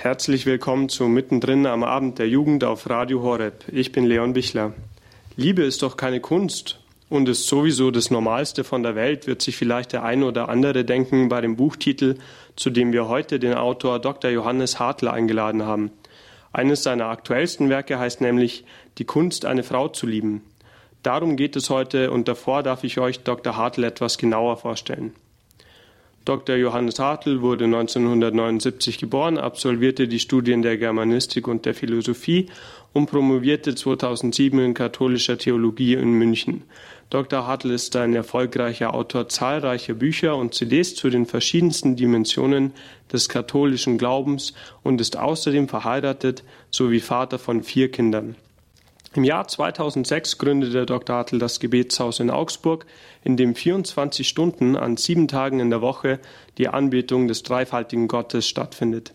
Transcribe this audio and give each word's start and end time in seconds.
Herzlich 0.00 0.46
willkommen 0.46 0.88
zu 0.88 1.08
Mittendrin 1.08 1.66
am 1.66 1.82
Abend 1.82 2.20
der 2.20 2.28
Jugend 2.28 2.62
auf 2.62 2.88
Radio 2.88 3.20
Horeb. 3.20 3.64
Ich 3.72 3.90
bin 3.90 4.06
Leon 4.06 4.32
Bichler. 4.32 4.72
Liebe 5.34 5.64
ist 5.64 5.82
doch 5.82 5.96
keine 5.96 6.20
Kunst 6.20 6.78
und 7.08 7.28
ist 7.28 7.48
sowieso 7.48 7.90
das 7.90 8.08
Normalste 8.08 8.62
von 8.62 8.84
der 8.84 8.94
Welt, 8.94 9.26
wird 9.26 9.42
sich 9.42 9.56
vielleicht 9.56 9.92
der 9.92 10.04
eine 10.04 10.24
oder 10.26 10.48
andere 10.50 10.84
denken 10.84 11.28
bei 11.28 11.40
dem 11.40 11.56
Buchtitel, 11.56 12.14
zu 12.54 12.70
dem 12.70 12.92
wir 12.92 13.08
heute 13.08 13.40
den 13.40 13.54
Autor 13.54 13.98
Dr. 13.98 14.30
Johannes 14.30 14.78
Hartl 14.78 15.08
eingeladen 15.08 15.64
haben. 15.64 15.90
Eines 16.52 16.84
seiner 16.84 17.06
aktuellsten 17.06 17.68
Werke 17.68 17.98
heißt 17.98 18.20
nämlich 18.20 18.64
Die 18.98 19.04
Kunst, 19.04 19.46
eine 19.46 19.64
Frau 19.64 19.88
zu 19.88 20.06
lieben. 20.06 20.42
Darum 21.02 21.34
geht 21.34 21.56
es 21.56 21.70
heute 21.70 22.12
und 22.12 22.28
davor 22.28 22.62
darf 22.62 22.84
ich 22.84 23.00
euch 23.00 23.24
Dr. 23.24 23.56
Hartl 23.56 23.82
etwas 23.82 24.16
genauer 24.16 24.58
vorstellen. 24.58 25.12
Dr. 26.28 26.56
Johannes 26.56 26.98
Hartl 26.98 27.40
wurde 27.40 27.64
1979 27.64 28.98
geboren, 28.98 29.38
absolvierte 29.38 30.08
die 30.08 30.18
Studien 30.18 30.60
der 30.60 30.76
Germanistik 30.76 31.48
und 31.48 31.64
der 31.64 31.72
Philosophie 31.72 32.50
und 32.92 33.06
promovierte 33.06 33.74
2007 33.74 34.60
in 34.60 34.74
katholischer 34.74 35.38
Theologie 35.38 35.94
in 35.94 36.12
München. 36.12 36.64
Dr. 37.08 37.46
Hartl 37.46 37.70
ist 37.70 37.96
ein 37.96 38.14
erfolgreicher 38.14 38.92
Autor 38.92 39.30
zahlreicher 39.30 39.94
Bücher 39.94 40.36
und 40.36 40.52
CDs 40.52 40.94
zu 40.94 41.08
den 41.08 41.24
verschiedensten 41.24 41.96
Dimensionen 41.96 42.74
des 43.10 43.30
katholischen 43.30 43.96
Glaubens 43.96 44.52
und 44.82 45.00
ist 45.00 45.16
außerdem 45.16 45.66
verheiratet 45.66 46.44
sowie 46.70 47.00
Vater 47.00 47.38
von 47.38 47.62
vier 47.62 47.90
Kindern. 47.90 48.36
Im 49.14 49.24
Jahr 49.24 49.48
2006 49.48 50.36
gründete 50.36 50.84
Dr. 50.84 51.16
Hartl 51.16 51.38
das 51.38 51.60
Gebetshaus 51.60 52.20
in 52.20 52.30
Augsburg, 52.30 52.84
in 53.24 53.38
dem 53.38 53.54
24 53.54 54.28
Stunden 54.28 54.76
an 54.76 54.98
sieben 54.98 55.28
Tagen 55.28 55.60
in 55.60 55.70
der 55.70 55.80
Woche 55.80 56.20
die 56.58 56.68
Anbetung 56.68 57.26
des 57.26 57.42
dreifaltigen 57.42 58.06
Gottes 58.06 58.46
stattfindet. 58.46 59.14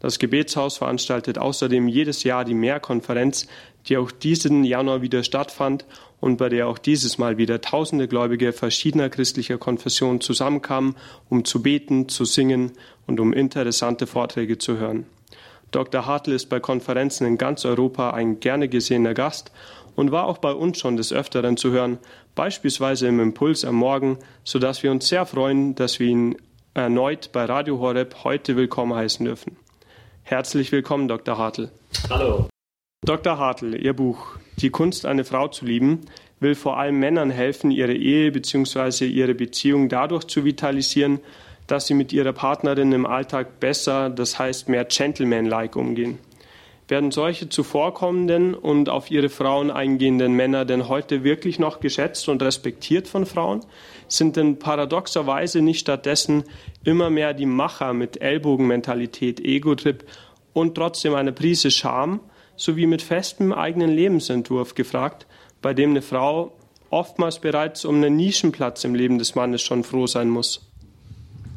Das 0.00 0.18
Gebetshaus 0.18 0.78
veranstaltet 0.78 1.38
außerdem 1.38 1.88
jedes 1.88 2.24
Jahr 2.24 2.44
die 2.44 2.54
Mehrkonferenz, 2.54 3.48
die 3.86 3.98
auch 3.98 4.10
diesen 4.10 4.64
Januar 4.64 5.02
wieder 5.02 5.22
stattfand 5.22 5.84
und 6.20 6.38
bei 6.38 6.48
der 6.48 6.66
auch 6.66 6.78
dieses 6.78 7.18
Mal 7.18 7.36
wieder 7.36 7.60
tausende 7.60 8.08
Gläubige 8.08 8.52
verschiedener 8.52 9.10
christlicher 9.10 9.58
Konfessionen 9.58 10.20
zusammenkamen, 10.20 10.96
um 11.28 11.44
zu 11.44 11.62
beten, 11.62 12.08
zu 12.08 12.24
singen 12.24 12.72
und 13.06 13.20
um 13.20 13.34
interessante 13.34 14.06
Vorträge 14.06 14.56
zu 14.56 14.78
hören. 14.78 15.06
Dr. 15.70 16.06
Hartl 16.06 16.32
ist 16.32 16.46
bei 16.46 16.60
Konferenzen 16.60 17.26
in 17.26 17.38
ganz 17.38 17.64
Europa 17.64 18.10
ein 18.10 18.40
gerne 18.40 18.68
gesehener 18.68 19.14
Gast 19.14 19.52
und 19.96 20.12
war 20.12 20.26
auch 20.26 20.38
bei 20.38 20.52
uns 20.52 20.78
schon 20.78 20.96
des 20.96 21.12
Öfteren 21.12 21.56
zu 21.56 21.70
hören, 21.72 21.98
beispielsweise 22.34 23.08
im 23.08 23.20
Impuls 23.20 23.64
am 23.64 23.74
Morgen, 23.74 24.18
sodass 24.44 24.82
wir 24.82 24.90
uns 24.90 25.08
sehr 25.08 25.26
freuen, 25.26 25.74
dass 25.74 25.98
wir 26.00 26.06
ihn 26.06 26.36
erneut 26.74 27.30
bei 27.32 27.44
Radio 27.44 27.80
Horeb 27.80 28.24
heute 28.24 28.56
willkommen 28.56 28.94
heißen 28.94 29.24
dürfen. 29.24 29.56
Herzlich 30.22 30.72
willkommen, 30.72 31.08
Dr. 31.08 31.36
Hartl. 31.36 31.70
Hallo. 32.08 32.48
Dr. 33.04 33.38
Hartl, 33.38 33.74
Ihr 33.74 33.94
Buch 33.94 34.36
Die 34.58 34.70
Kunst, 34.70 35.06
eine 35.06 35.24
Frau 35.24 35.48
zu 35.48 35.64
lieben, 35.64 36.02
will 36.40 36.54
vor 36.54 36.78
allem 36.78 36.98
Männern 36.98 37.30
helfen, 37.30 37.70
ihre 37.70 37.94
Ehe 37.94 38.30
bzw. 38.30 39.06
ihre 39.06 39.34
Beziehung 39.34 39.88
dadurch 39.88 40.24
zu 40.24 40.44
vitalisieren, 40.44 41.20
dass 41.68 41.86
sie 41.86 41.94
mit 41.94 42.12
ihrer 42.12 42.32
Partnerin 42.32 42.90
im 42.92 43.06
Alltag 43.06 43.60
besser, 43.60 44.10
das 44.10 44.38
heißt 44.38 44.68
mehr 44.68 44.84
gentleman-like 44.84 45.76
umgehen. 45.76 46.18
Werden 46.88 47.10
solche 47.10 47.50
zuvorkommenden 47.50 48.54
und 48.54 48.88
auf 48.88 49.10
ihre 49.10 49.28
Frauen 49.28 49.70
eingehenden 49.70 50.32
Männer 50.32 50.64
denn 50.64 50.88
heute 50.88 51.22
wirklich 51.22 51.58
noch 51.58 51.80
geschätzt 51.80 52.30
und 52.30 52.42
respektiert 52.42 53.06
von 53.06 53.26
Frauen? 53.26 53.60
Sind 54.08 54.36
denn 54.36 54.58
paradoxerweise 54.58 55.60
nicht 55.60 55.80
stattdessen 55.80 56.44
immer 56.84 57.10
mehr 57.10 57.34
die 57.34 57.44
Macher 57.44 57.92
mit 57.92 58.22
Ellbogenmentalität, 58.22 59.38
Ego-Trip 59.38 60.02
und 60.54 60.74
trotzdem 60.74 61.14
eine 61.14 61.32
Prise 61.32 61.70
Scham 61.70 62.20
sowie 62.56 62.86
mit 62.86 63.02
festem 63.02 63.52
eigenen 63.52 63.90
Lebensentwurf 63.90 64.74
gefragt, 64.74 65.26
bei 65.60 65.74
dem 65.74 65.90
eine 65.90 66.02
Frau 66.02 66.56
oftmals 66.88 67.38
bereits 67.38 67.84
um 67.84 67.96
einen 67.96 68.16
Nischenplatz 68.16 68.84
im 68.84 68.94
Leben 68.94 69.18
des 69.18 69.34
Mannes 69.34 69.60
schon 69.60 69.84
froh 69.84 70.06
sein 70.06 70.30
muss? 70.30 70.68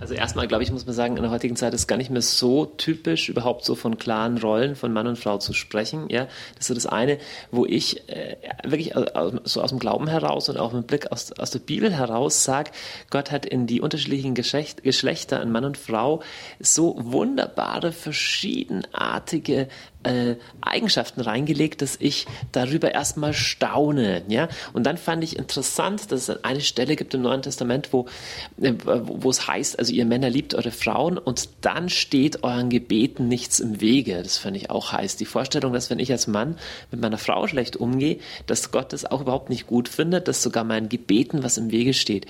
Also 0.02 0.16
erstmal, 0.16 0.48
glaube 0.48 0.64
ich, 0.64 0.72
muss 0.72 0.88
man 0.88 0.96
sagen, 0.96 1.16
in 1.16 1.22
der 1.22 1.30
heutigen 1.30 1.56
Zeit 1.56 1.76
ist 1.76 1.86
gar 1.86 1.96
nicht 1.96 2.10
mehr 2.10 2.24
so 2.24 2.66
typisch, 2.66 3.30
überhaupt 3.30 3.64
so 3.64 3.76
von 3.76 4.00
klaren 4.00 4.40
Rollen 4.40 4.76
von 4.76 4.92
Mann 4.92 5.06
und 5.06 5.20
Frau 5.20 5.38
zu 5.38 5.54
sprechen. 5.54 6.08
Ja, 6.10 6.26
das 6.56 6.62
ist 6.62 6.68
so 6.68 6.74
das 6.74 6.88
eine, 6.88 7.20
wo 7.52 7.68
ich 7.68 8.10
äh, 8.10 8.36
wirklich 8.64 8.96
so 9.44 9.62
aus 9.62 9.70
dem 9.70 9.78
Glauben 9.78 10.08
heraus 10.08 10.50
und 10.50 10.58
auch 10.58 10.74
mit 10.74 10.88
Blick 10.88 11.12
aus, 11.12 11.32
aus 11.34 11.52
der 11.52 11.60
Bibel 11.60 11.94
heraus 11.94 12.44
sage, 12.44 12.72
Gott 13.12 13.30
hat 13.30 13.46
in 13.46 13.68
die 13.68 13.80
unterschiedlichen 13.80 14.34
Geschlecht, 14.34 14.82
Geschlechter, 14.82 15.40
in 15.40 15.52
Mann 15.52 15.66
und 15.66 15.78
Frau, 15.78 16.24
so 16.60 16.96
wunderbare, 16.98 17.92
verschiedenartige 17.92 19.68
äh, 20.04 20.36
Eigenschaften 20.62 21.22
reingelegt, 21.22 21.82
dass 21.82 21.98
ich 22.00 22.26
darüber 22.52 22.94
erstmal 22.94 23.34
staune. 23.34 24.24
Ja? 24.28 24.50
Und 24.74 24.86
dann 24.86 24.98
fand 24.98 25.24
ich 25.24 25.38
interessant, 25.38 26.12
dass 26.12 26.30
es 26.30 26.44
eine 26.44 26.62
Stelle 26.62 26.96
gibt 26.96 27.14
im 27.14 27.22
Neuen 27.22 27.42
Testament, 27.42 27.90
wo, 27.92 28.08
äh, 28.62 28.74
wo 28.86 29.30
es 29.30 29.48
heißt, 29.48 29.80
also 29.80 29.94
ihr 29.94 30.06
Männer 30.06 30.30
liebt 30.30 30.56
eure 30.56 30.72
Frauen 30.72 31.18
und 31.18 31.50
dann 31.62 31.90
steht 31.90 32.44
euren 32.44 32.70
Gebeten 32.70 33.28
nichts 33.28 33.60
im 33.60 33.82
Wege. 33.82 34.22
Das 34.24 34.38
fand 34.38 34.58
ich 34.58 34.70
auch 34.70 34.92
heiß. 34.92 35.18
Die 35.18 35.26
Vorstellung, 35.26 35.74
dass 35.74 35.90
wenn 35.90 36.00
ich 36.00 36.12
als 36.12 36.28
Mann 36.28 36.58
mit 36.92 37.02
meiner 37.02 37.18
Frau 37.18 37.48
schlecht 37.48 37.78
umgehe, 37.78 38.20
dass 38.48 38.72
Gott 38.72 38.94
das 38.94 39.06
auch 39.06 39.22
überhaupt 39.22 39.50
nicht 39.50 39.68
gut 39.68 39.90
findet, 39.90 40.28
dass 40.28 40.42
sogar 40.42 40.64
meinen 40.64 40.90
Gebeten 40.90 41.44
was 41.44 41.58
im 41.58 41.72
Wege 41.72 41.94
steht. 41.94 42.26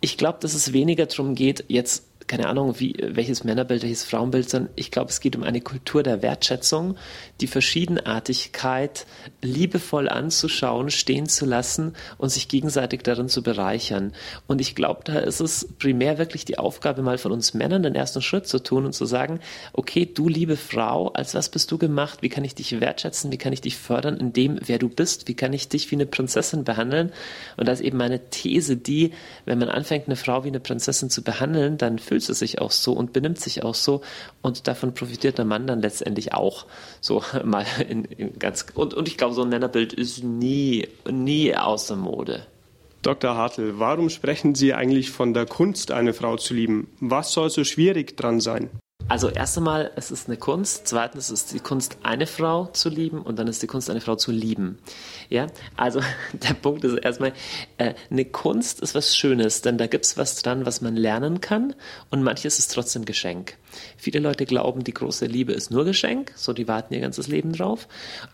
Ich 0.00 0.16
glaube, 0.16 0.38
dass 0.40 0.54
es 0.54 0.72
weniger 0.72 1.06
darum 1.06 1.34
geht, 1.34 1.64
jetzt 1.68 2.07
keine 2.28 2.48
Ahnung, 2.48 2.78
wie, 2.78 2.94
welches 3.00 3.42
Männerbild, 3.42 3.82
welches 3.82 4.04
Frauenbild, 4.04 4.48
sondern 4.48 4.70
ich 4.76 4.90
glaube, 4.90 5.10
es 5.10 5.20
geht 5.20 5.34
um 5.34 5.42
eine 5.42 5.60
Kultur 5.60 6.02
der 6.02 6.22
Wertschätzung, 6.22 6.96
die 7.40 7.46
Verschiedenartigkeit 7.46 9.06
liebevoll 9.42 10.08
anzuschauen, 10.08 10.90
stehen 10.90 11.26
zu 11.26 11.46
lassen 11.46 11.94
und 12.18 12.28
sich 12.28 12.48
gegenseitig 12.48 13.02
darin 13.02 13.28
zu 13.28 13.42
bereichern. 13.42 14.12
Und 14.46 14.60
ich 14.60 14.74
glaube, 14.74 15.00
da 15.04 15.18
ist 15.18 15.40
es 15.40 15.68
primär 15.78 16.18
wirklich 16.18 16.44
die 16.44 16.58
Aufgabe, 16.58 17.02
mal 17.02 17.18
von 17.18 17.32
uns 17.32 17.54
Männern 17.54 17.82
den 17.82 17.94
ersten 17.94 18.22
Schritt 18.22 18.46
zu 18.46 18.62
tun 18.62 18.84
und 18.84 18.92
zu 18.92 19.06
sagen, 19.06 19.40
okay, 19.72 20.06
du 20.06 20.28
liebe 20.28 20.56
Frau, 20.56 21.08
als 21.08 21.34
was 21.34 21.48
bist 21.48 21.72
du 21.72 21.78
gemacht? 21.78 22.22
Wie 22.22 22.28
kann 22.28 22.44
ich 22.44 22.54
dich 22.54 22.80
wertschätzen? 22.80 23.32
Wie 23.32 23.38
kann 23.38 23.52
ich 23.52 23.62
dich 23.62 23.76
fördern 23.76 24.18
in 24.18 24.32
dem, 24.32 24.58
wer 24.64 24.78
du 24.78 24.88
bist? 24.88 25.28
Wie 25.28 25.34
kann 25.34 25.52
ich 25.54 25.68
dich 25.68 25.90
wie 25.90 25.96
eine 25.96 26.06
Prinzessin 26.06 26.64
behandeln? 26.64 27.10
Und 27.56 27.66
das 27.66 27.80
ist 27.80 27.86
eben 27.86 27.96
meine 27.96 28.28
These, 28.28 28.76
die, 28.76 29.12
wenn 29.46 29.58
man 29.58 29.70
anfängt, 29.70 30.06
eine 30.06 30.16
Frau 30.16 30.44
wie 30.44 30.48
eine 30.48 30.60
Prinzessin 30.60 31.08
zu 31.08 31.22
behandeln, 31.22 31.78
dann 31.78 31.98
fühlt 31.98 32.17
fühlt 32.18 32.30
es 32.30 32.38
sich 32.40 32.60
auch 32.60 32.72
so 32.72 32.92
und 32.92 33.12
benimmt 33.12 33.38
sich 33.38 33.62
auch 33.62 33.74
so 33.74 34.00
und 34.42 34.66
davon 34.66 34.92
profitiert 34.92 35.38
der 35.38 35.44
Mann 35.44 35.66
dann 35.66 35.80
letztendlich 35.80 36.34
auch. 36.34 36.66
So 37.00 37.22
mal 37.44 37.64
in, 37.88 38.04
in 38.04 38.38
ganz 38.38 38.66
und, 38.74 38.94
und 38.94 39.06
ich 39.06 39.16
glaube, 39.16 39.34
so 39.34 39.42
ein 39.42 39.48
Männerbild 39.48 39.92
ist 39.92 40.24
nie, 40.24 40.88
nie 41.08 41.54
außer 41.54 41.96
Mode. 41.96 42.46
Dr. 43.02 43.36
Hartl, 43.36 43.78
warum 43.78 44.10
sprechen 44.10 44.56
Sie 44.56 44.74
eigentlich 44.74 45.10
von 45.10 45.32
der 45.32 45.46
Kunst, 45.46 45.92
eine 45.92 46.12
Frau 46.12 46.36
zu 46.36 46.54
lieben? 46.54 46.88
Was 46.98 47.32
soll 47.32 47.48
so 47.48 47.62
schwierig 47.62 48.16
dran 48.16 48.40
sein? 48.40 48.70
Also 49.08 49.30
erst 49.30 49.56
einmal, 49.56 49.90
es 49.96 50.10
ist 50.10 50.28
eine 50.28 50.36
Kunst. 50.36 50.86
Zweitens 50.86 51.30
ist 51.30 51.54
die 51.54 51.60
Kunst, 51.60 51.96
eine 52.02 52.26
Frau 52.26 52.66
zu 52.66 52.90
lieben. 52.90 53.22
Und 53.22 53.38
dann 53.38 53.48
ist 53.48 53.62
die 53.62 53.66
Kunst, 53.66 53.88
eine 53.88 54.02
Frau 54.02 54.16
zu 54.16 54.30
lieben. 54.30 54.78
Ja, 55.30 55.46
also 55.76 56.00
der 56.34 56.52
Punkt 56.52 56.84
ist 56.84 56.94
erstmal, 56.98 57.32
äh, 57.78 57.94
eine 58.10 58.26
Kunst 58.26 58.80
ist 58.80 58.94
was 58.94 59.16
Schönes, 59.16 59.62
denn 59.62 59.78
da 59.78 59.86
gibt 59.86 60.04
es 60.04 60.18
was 60.18 60.42
dran, 60.42 60.66
was 60.66 60.82
man 60.82 60.94
lernen 60.94 61.40
kann. 61.40 61.74
Und 62.10 62.22
manches 62.22 62.58
ist 62.58 62.74
trotzdem 62.74 63.06
Geschenk. 63.06 63.56
Viele 63.96 64.18
Leute 64.18 64.44
glauben, 64.44 64.84
die 64.84 64.94
große 64.94 65.24
Liebe 65.24 65.52
ist 65.52 65.70
nur 65.70 65.86
Geschenk. 65.86 66.32
So, 66.36 66.52
die 66.52 66.68
warten 66.68 66.92
ihr 66.92 67.00
ganzes 67.00 67.28
Leben 67.28 67.52
drauf. 67.52 67.88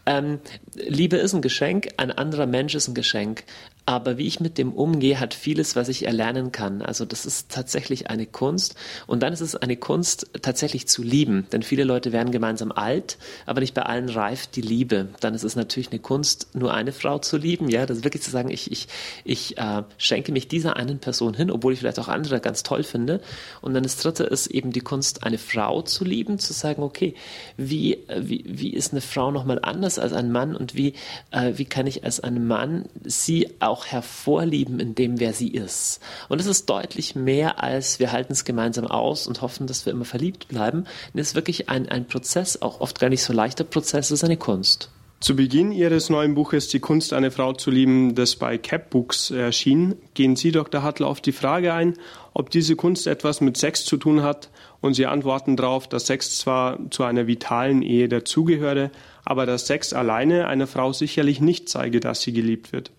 Ähm, 0.06 0.40
Liebe 0.74 1.16
ist 1.16 1.34
ein 1.34 1.42
Geschenk, 1.42 1.88
ein 1.98 2.10
anderer 2.10 2.46
Mensch 2.46 2.74
ist 2.74 2.88
ein 2.88 2.94
Geschenk. 2.94 3.44
Aber 3.86 4.16
wie 4.16 4.26
ich 4.26 4.40
mit 4.40 4.56
dem 4.56 4.72
umgehe, 4.72 5.20
hat 5.20 5.34
vieles, 5.34 5.76
was 5.76 5.90
ich 5.90 6.06
erlernen 6.06 6.52
kann. 6.52 6.80
Also 6.80 7.04
das 7.04 7.26
ist 7.26 7.50
tatsächlich 7.50 8.08
eine 8.08 8.24
Kunst. 8.24 8.76
Und 9.06 9.22
dann 9.22 9.34
ist 9.34 9.42
es 9.42 9.56
eine 9.56 9.76
Kunst, 9.76 10.30
tatsächlich 10.40 10.88
zu 10.88 11.02
lieben. 11.02 11.46
Denn 11.52 11.62
viele 11.62 11.84
Leute 11.84 12.10
werden 12.10 12.32
gemeinsam 12.32 12.72
alt, 12.72 13.18
aber 13.44 13.60
nicht 13.60 13.74
bei 13.74 13.82
allen 13.82 14.08
reift 14.08 14.56
die 14.56 14.62
Liebe. 14.62 15.08
Dann 15.20 15.34
ist 15.34 15.44
es 15.44 15.54
natürlich 15.54 15.90
eine 15.90 16.00
Kunst, 16.00 16.48
nur 16.54 16.72
eine 16.72 16.92
Frau 16.92 17.18
zu 17.18 17.36
lieben. 17.36 17.68
Ja, 17.68 17.84
das 17.84 17.98
ist 17.98 18.04
wirklich 18.04 18.22
zu 18.22 18.30
sagen, 18.30 18.50
ich, 18.50 18.72
ich, 18.72 18.88
ich 19.22 19.58
äh, 19.58 19.82
schenke 19.98 20.32
mich 20.32 20.48
dieser 20.48 20.76
einen 20.76 20.98
Person 20.98 21.34
hin, 21.34 21.50
obwohl 21.50 21.74
ich 21.74 21.80
vielleicht 21.80 21.98
auch 21.98 22.08
andere 22.08 22.40
ganz 22.40 22.62
toll 22.62 22.84
finde. 22.84 23.20
Und 23.60 23.74
dann 23.74 23.82
das 23.82 23.98
dritte 23.98 24.24
ist 24.24 24.46
eben 24.46 24.72
die 24.72 24.80
Kunst, 24.80 25.24
eine 25.24 25.36
Frau 25.36 25.82
zu 25.82 26.04
lieben, 26.04 26.38
zu 26.38 26.54
sagen, 26.54 26.82
okay, 26.82 27.14
wie, 27.58 27.98
wie, 28.08 28.44
wie 28.46 28.72
ist 28.72 28.92
eine 28.92 29.02
Frau 29.02 29.30
nochmal 29.30 29.58
anders 29.60 29.98
als 29.98 30.14
ein 30.14 30.32
Mann 30.32 30.56
und 30.56 30.74
wie, 30.74 30.94
äh, 31.32 31.52
wie 31.56 31.66
kann 31.66 31.86
ich 31.86 32.02
als 32.02 32.20
ein 32.20 32.46
Mann 32.46 32.86
sie 33.04 33.50
auch 33.60 33.73
auch 33.74 33.86
hervorlieben 33.86 34.78
in 34.78 34.94
dem, 34.94 35.18
wer 35.18 35.32
sie 35.32 35.48
ist. 35.48 36.00
Und 36.28 36.40
es 36.40 36.46
ist 36.46 36.70
deutlich 36.70 37.16
mehr 37.16 37.60
als 37.60 37.98
wir 37.98 38.12
halten 38.12 38.32
es 38.32 38.44
gemeinsam 38.44 38.86
aus 38.86 39.26
und 39.26 39.42
hoffen, 39.42 39.66
dass 39.66 39.84
wir 39.84 39.92
immer 39.92 40.04
verliebt 40.04 40.46
bleiben. 40.46 40.84
Es 41.12 41.28
ist 41.28 41.34
wirklich 41.34 41.68
ein, 41.68 41.88
ein 41.88 42.06
Prozess, 42.06 42.62
auch 42.62 42.80
oft 42.80 43.00
gar 43.00 43.08
nicht 43.10 43.24
so 43.24 43.32
leichter 43.32 43.64
Prozess, 43.64 44.06
es 44.06 44.20
ist 44.20 44.24
eine 44.24 44.36
Kunst. 44.36 44.90
Zu 45.18 45.34
Beginn 45.34 45.72
Ihres 45.72 46.08
neuen 46.10 46.34
Buches 46.34 46.68
Die 46.68 46.80
Kunst, 46.80 47.12
eine 47.14 47.30
Frau 47.30 47.54
zu 47.54 47.70
lieben, 47.70 48.14
das 48.14 48.36
bei 48.36 48.58
Cap 48.58 48.90
Books 48.90 49.30
erschien, 49.30 49.96
gehen 50.12 50.36
Sie, 50.36 50.52
Dr. 50.52 50.82
Hartl, 50.82 51.02
auf 51.02 51.20
die 51.20 51.32
Frage 51.32 51.72
ein, 51.72 51.94
ob 52.32 52.50
diese 52.50 52.76
Kunst 52.76 53.06
etwas 53.06 53.40
mit 53.40 53.56
Sex 53.56 53.84
zu 53.86 53.96
tun 53.96 54.22
hat 54.22 54.50
Und 54.82 54.92
sie 54.92 55.06
antworten 55.06 55.56
darauf, 55.56 55.88
dass 55.88 56.06
Sex 56.06 56.36
zwar 56.36 56.78
zu 56.90 57.04
einer 57.04 57.26
vitalen 57.26 57.80
Ehe 57.80 58.08
dazugehöre, 58.08 58.90
aber 59.24 59.46
dass 59.46 59.66
Sex 59.66 59.94
alleine 59.94 60.46
einer 60.46 60.66
Frau 60.66 60.92
sicherlich 60.92 61.40
nicht 61.40 61.70
zeige, 61.70 62.00
dass 62.00 62.20
sie 62.20 62.34
geliebt 62.34 62.72
wird. 62.72 62.90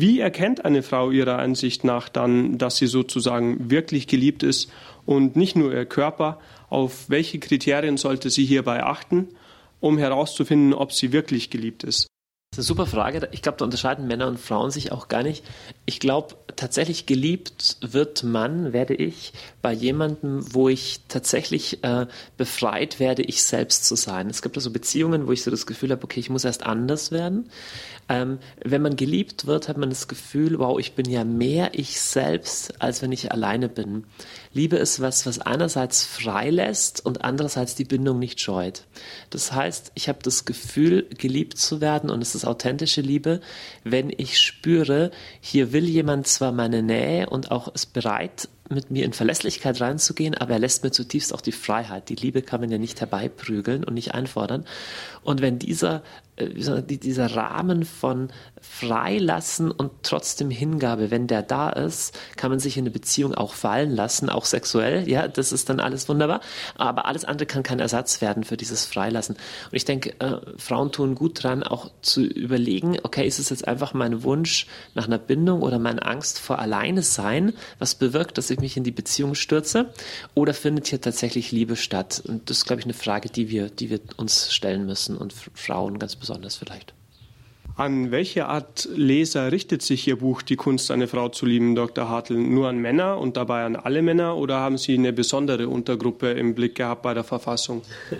Wie 0.00 0.20
erkennt 0.20 0.64
eine 0.64 0.84
Frau 0.84 1.10
ihrer 1.10 1.40
Ansicht 1.40 1.82
nach 1.82 2.08
dann, 2.08 2.56
dass 2.56 2.76
sie 2.76 2.86
sozusagen 2.86 3.68
wirklich 3.68 4.06
geliebt 4.06 4.44
ist 4.44 4.70
und 5.06 5.34
nicht 5.34 5.56
nur 5.56 5.74
ihr 5.74 5.86
Körper? 5.86 6.38
Auf 6.70 7.10
welche 7.10 7.40
Kriterien 7.40 7.96
sollte 7.96 8.30
sie 8.30 8.44
hierbei 8.44 8.84
achten, 8.84 9.26
um 9.80 9.98
herauszufinden, 9.98 10.72
ob 10.72 10.92
sie 10.92 11.10
wirklich 11.10 11.50
geliebt 11.50 11.82
ist? 11.82 12.06
Eine 12.58 12.64
super 12.64 12.86
Frage. 12.86 13.28
Ich 13.30 13.42
glaube, 13.42 13.56
da 13.56 13.64
unterscheiden 13.64 14.08
Männer 14.08 14.26
und 14.26 14.40
Frauen 14.40 14.72
sich 14.72 14.90
auch 14.90 15.06
gar 15.06 15.22
nicht. 15.22 15.44
Ich 15.86 16.00
glaube, 16.00 16.34
tatsächlich 16.56 17.06
geliebt 17.06 17.76
wird 17.82 18.24
man, 18.24 18.72
werde 18.72 18.94
ich, 18.94 19.32
bei 19.62 19.72
jemandem, 19.72 20.42
wo 20.52 20.68
ich 20.68 21.02
tatsächlich 21.06 21.84
äh, 21.84 22.06
befreit 22.36 22.98
werde, 22.98 23.22
ich 23.22 23.44
selbst 23.44 23.84
zu 23.84 23.94
sein. 23.94 24.28
Es 24.28 24.42
gibt 24.42 24.56
also 24.56 24.72
Beziehungen, 24.72 25.28
wo 25.28 25.32
ich 25.32 25.44
so 25.44 25.52
das 25.52 25.68
Gefühl 25.68 25.92
habe, 25.92 26.02
okay, 26.02 26.18
ich 26.18 26.30
muss 26.30 26.44
erst 26.44 26.66
anders 26.66 27.12
werden. 27.12 27.48
Ähm, 28.08 28.38
wenn 28.64 28.82
man 28.82 28.96
geliebt 28.96 29.46
wird, 29.46 29.68
hat 29.68 29.76
man 29.76 29.90
das 29.90 30.08
Gefühl, 30.08 30.58
wow, 30.58 30.80
ich 30.80 30.94
bin 30.94 31.08
ja 31.08 31.22
mehr 31.22 31.78
ich 31.78 32.00
selbst, 32.00 32.82
als 32.82 33.02
wenn 33.02 33.12
ich 33.12 33.30
alleine 33.30 33.68
bin. 33.68 34.02
Liebe 34.58 34.76
ist 34.76 35.00
was, 35.00 35.24
was 35.24 35.38
einerseits 35.38 36.04
freilässt 36.04 37.06
und 37.06 37.22
andererseits 37.24 37.76
die 37.76 37.84
Bindung 37.84 38.18
nicht 38.18 38.40
scheut. 38.40 38.82
Das 39.30 39.52
heißt, 39.52 39.92
ich 39.94 40.08
habe 40.08 40.18
das 40.20 40.44
Gefühl, 40.46 41.06
geliebt 41.16 41.58
zu 41.58 41.80
werden 41.80 42.10
und 42.10 42.20
es 42.22 42.34
ist 42.34 42.44
authentische 42.44 43.00
Liebe, 43.00 43.40
wenn 43.84 44.10
ich 44.10 44.40
spüre, 44.40 45.12
hier 45.40 45.72
will 45.72 45.84
jemand 45.84 46.26
zwar 46.26 46.50
meine 46.50 46.82
Nähe 46.82 47.30
und 47.30 47.52
auch 47.52 47.72
ist 47.72 47.92
bereit, 47.92 48.48
mit 48.68 48.90
mir 48.90 49.04
in 49.04 49.12
Verlässlichkeit 49.12 49.80
reinzugehen, 49.80 50.34
aber 50.34 50.54
er 50.54 50.58
lässt 50.58 50.82
mir 50.82 50.90
zutiefst 50.90 51.32
auch 51.32 51.40
die 51.40 51.52
Freiheit. 51.52 52.08
Die 52.08 52.16
Liebe 52.16 52.42
kann 52.42 52.60
man 52.60 52.70
ja 52.70 52.78
nicht 52.78 53.00
herbeiprügeln 53.00 53.84
und 53.84 53.94
nicht 53.94 54.12
einfordern. 54.12 54.66
Und 55.22 55.40
wenn 55.40 55.60
dieser, 55.60 56.02
dieser 56.38 57.34
Rahmen 57.34 57.84
von 57.84 58.30
Freilassen 58.60 59.70
und 59.70 59.90
trotzdem 60.02 60.50
Hingabe, 60.50 61.10
wenn 61.10 61.26
der 61.26 61.42
da 61.42 61.70
ist, 61.70 62.18
kann 62.36 62.50
man 62.50 62.60
sich 62.60 62.76
in 62.76 62.82
eine 62.82 62.90
Beziehung 62.90 63.34
auch 63.34 63.54
fallen 63.54 63.90
lassen, 63.90 64.30
auch 64.30 64.44
sexuell. 64.44 65.08
Ja, 65.08 65.28
das 65.28 65.52
ist 65.52 65.68
dann 65.68 65.80
alles 65.80 66.08
wunderbar. 66.08 66.40
Aber 66.76 67.06
alles 67.06 67.24
andere 67.24 67.46
kann 67.46 67.62
kein 67.62 67.80
Ersatz 67.80 68.20
werden 68.20 68.44
für 68.44 68.56
dieses 68.56 68.86
Freilassen. 68.86 69.36
Und 69.36 69.76
ich 69.76 69.84
denke, 69.84 70.14
äh, 70.20 70.40
Frauen 70.56 70.92
tun 70.92 71.14
gut 71.14 71.42
dran, 71.42 71.62
auch 71.62 71.90
zu 72.02 72.22
überlegen, 72.22 72.98
okay, 73.02 73.26
ist 73.26 73.38
es 73.38 73.50
jetzt 73.50 73.66
einfach 73.66 73.94
mein 73.94 74.22
Wunsch 74.22 74.66
nach 74.94 75.06
einer 75.06 75.18
Bindung 75.18 75.62
oder 75.62 75.78
meine 75.78 76.04
Angst 76.04 76.38
vor 76.38 76.58
alleine 76.58 77.02
sein, 77.02 77.52
was 77.78 77.94
bewirkt, 77.94 78.38
dass 78.38 78.50
ich 78.50 78.60
mich 78.60 78.76
in 78.76 78.84
die 78.84 78.92
Beziehung 78.92 79.34
stürze? 79.34 79.92
Oder 80.34 80.54
findet 80.54 80.86
hier 80.86 81.00
tatsächlich 81.00 81.52
Liebe 81.52 81.76
statt? 81.76 82.22
Und 82.26 82.48
das 82.48 82.58
ist, 82.58 82.66
glaube 82.66 82.80
ich, 82.80 82.86
eine 82.86 82.94
Frage, 82.94 83.28
die 83.28 83.50
wir, 83.50 83.70
die 83.70 83.90
wir 83.90 84.00
uns 84.16 84.52
stellen 84.52 84.86
müssen 84.86 85.16
und 85.16 85.34
Frauen 85.54 85.98
ganz 85.98 86.16
besonders 86.16 86.27
vielleicht. 86.56 86.97
An 87.78 88.10
welche 88.10 88.46
Art 88.46 88.88
Leser 88.96 89.52
richtet 89.52 89.82
sich 89.82 90.08
Ihr 90.08 90.18
Buch 90.18 90.42
Die 90.42 90.56
Kunst, 90.56 90.90
eine 90.90 91.06
Frau 91.06 91.28
zu 91.28 91.46
lieben, 91.46 91.76
Dr. 91.76 92.08
Hartl? 92.08 92.34
Nur 92.34 92.68
an 92.68 92.78
Männer 92.78 93.18
und 93.18 93.36
dabei 93.36 93.64
an 93.64 93.76
alle 93.76 94.02
Männer 94.02 94.36
oder 94.36 94.56
haben 94.56 94.78
Sie 94.78 94.94
eine 94.94 95.12
besondere 95.12 95.68
Untergruppe 95.68 96.32
im 96.32 96.56
Blick 96.56 96.74
gehabt 96.74 97.02
bei 97.02 97.14
der 97.14 97.22
Verfassung? 97.22 97.82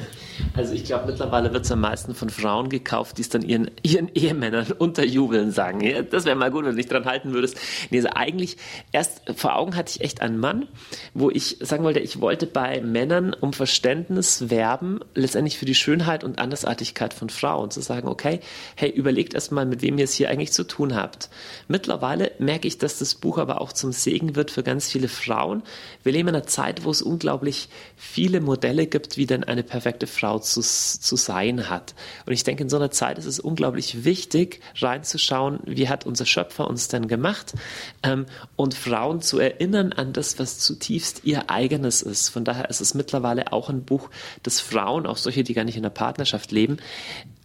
Also 0.54 0.72
ich 0.72 0.84
glaube, 0.84 1.06
mittlerweile 1.06 1.52
wird 1.52 1.64
es 1.64 1.72
am 1.72 1.80
meisten 1.80 2.14
von 2.14 2.30
Frauen 2.30 2.68
gekauft, 2.68 3.18
die 3.18 3.22
es 3.22 3.28
dann 3.28 3.42
ihren, 3.42 3.70
ihren 3.82 4.08
Ehemännern 4.14 4.72
unterjubeln 4.72 5.50
sagen. 5.50 5.80
Ja, 5.80 6.02
das 6.02 6.24
wäre 6.24 6.36
mal 6.36 6.50
gut, 6.50 6.64
wenn 6.64 6.72
du 6.72 6.76
dich 6.76 6.86
dran 6.86 7.04
halten 7.04 7.32
würdest. 7.32 7.56
Nee, 7.90 7.98
also 7.98 8.10
eigentlich, 8.14 8.56
erst 8.92 9.22
vor 9.36 9.56
Augen 9.56 9.76
hatte 9.76 9.92
ich 9.94 10.00
echt 10.00 10.20
einen 10.20 10.38
Mann, 10.38 10.66
wo 11.14 11.30
ich 11.30 11.58
sagen 11.60 11.84
wollte, 11.84 12.00
ich 12.00 12.20
wollte 12.20 12.46
bei 12.46 12.80
Männern 12.80 13.34
um 13.34 13.52
Verständnis 13.52 14.50
werben, 14.50 15.00
letztendlich 15.14 15.58
für 15.58 15.66
die 15.66 15.74
Schönheit 15.74 16.24
und 16.24 16.38
Andersartigkeit 16.38 17.14
von 17.14 17.30
Frauen. 17.30 17.70
Zu 17.70 17.80
sagen, 17.80 18.08
okay, 18.08 18.40
hey, 18.76 18.90
überlegt 18.90 19.34
erst 19.34 19.47
erstmal, 19.48 19.64
mit 19.64 19.80
wem 19.80 19.96
ihr 19.96 20.04
es 20.04 20.12
hier 20.12 20.28
eigentlich 20.28 20.52
zu 20.52 20.64
tun 20.64 20.94
habt. 20.94 21.30
Mittlerweile 21.68 22.32
merke 22.38 22.68
ich, 22.68 22.76
dass 22.76 22.98
das 22.98 23.14
Buch 23.14 23.38
aber 23.38 23.62
auch 23.62 23.72
zum 23.72 23.92
Segen 23.92 24.36
wird 24.36 24.50
für 24.50 24.62
ganz 24.62 24.90
viele 24.90 25.08
Frauen. 25.08 25.62
Wir 26.02 26.12
leben 26.12 26.28
in 26.28 26.34
einer 26.34 26.46
Zeit, 26.46 26.84
wo 26.84 26.90
es 26.90 27.00
unglaublich 27.00 27.70
viele 27.96 28.42
Modelle 28.42 28.86
gibt, 28.86 29.16
wie 29.16 29.24
denn 29.24 29.44
eine 29.44 29.62
perfekte 29.62 30.06
Frau 30.06 30.38
zu, 30.38 30.60
zu 30.60 31.16
sein 31.16 31.70
hat. 31.70 31.94
Und 32.26 32.34
ich 32.34 32.44
denke, 32.44 32.62
in 32.62 32.68
so 32.68 32.76
einer 32.76 32.90
Zeit 32.90 33.16
ist 33.16 33.24
es 33.24 33.40
unglaublich 33.40 34.04
wichtig, 34.04 34.60
reinzuschauen, 34.76 35.60
wie 35.64 35.88
hat 35.88 36.04
unser 36.04 36.26
Schöpfer 36.26 36.68
uns 36.68 36.88
denn 36.88 37.08
gemacht 37.08 37.54
ähm, 38.02 38.26
und 38.56 38.74
Frauen 38.74 39.22
zu 39.22 39.38
erinnern 39.38 39.94
an 39.94 40.12
das, 40.12 40.38
was 40.38 40.58
zutiefst 40.58 41.22
ihr 41.24 41.48
eigenes 41.48 42.02
ist. 42.02 42.28
Von 42.28 42.44
daher 42.44 42.68
ist 42.68 42.82
es 42.82 42.92
mittlerweile 42.92 43.50
auch 43.54 43.70
ein 43.70 43.84
Buch, 43.84 44.10
das 44.42 44.60
Frauen, 44.60 45.06
auch 45.06 45.16
solche, 45.16 45.42
die 45.42 45.54
gar 45.54 45.64
nicht 45.64 45.76
in 45.76 45.84
einer 45.84 45.90
Partnerschaft 45.90 46.52
leben, 46.52 46.76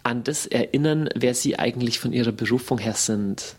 an 0.03 0.23
das 0.23 0.45
erinnern, 0.45 1.09
wer 1.15 1.33
sie 1.33 1.57
eigentlich 1.57 1.99
von 1.99 2.13
ihrer 2.13 2.31
Berufung 2.31 2.77
her 2.77 2.93
sind. 2.93 3.55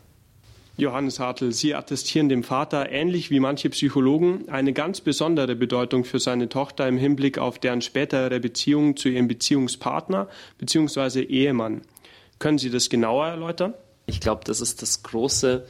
Johannes 0.76 1.20
Hartl, 1.20 1.52
Sie 1.52 1.74
attestieren 1.74 2.28
dem 2.28 2.42
Vater, 2.42 2.90
ähnlich 2.90 3.30
wie 3.30 3.38
manche 3.38 3.70
Psychologen, 3.70 4.48
eine 4.48 4.72
ganz 4.72 5.00
besondere 5.00 5.54
Bedeutung 5.54 6.04
für 6.04 6.18
seine 6.18 6.48
Tochter 6.48 6.88
im 6.88 6.98
Hinblick 6.98 7.38
auf 7.38 7.60
deren 7.60 7.80
spätere 7.80 8.40
Beziehung 8.40 8.96
zu 8.96 9.08
ihrem 9.08 9.28
Beziehungspartner 9.28 10.28
bzw. 10.58 11.22
Ehemann. 11.22 11.82
Können 12.40 12.58
Sie 12.58 12.70
das 12.70 12.90
genauer 12.90 13.26
erläutern? 13.28 13.74
Ich 14.06 14.18
glaube, 14.18 14.42
das 14.44 14.60
ist 14.60 14.82
das 14.82 15.04
große 15.04 15.64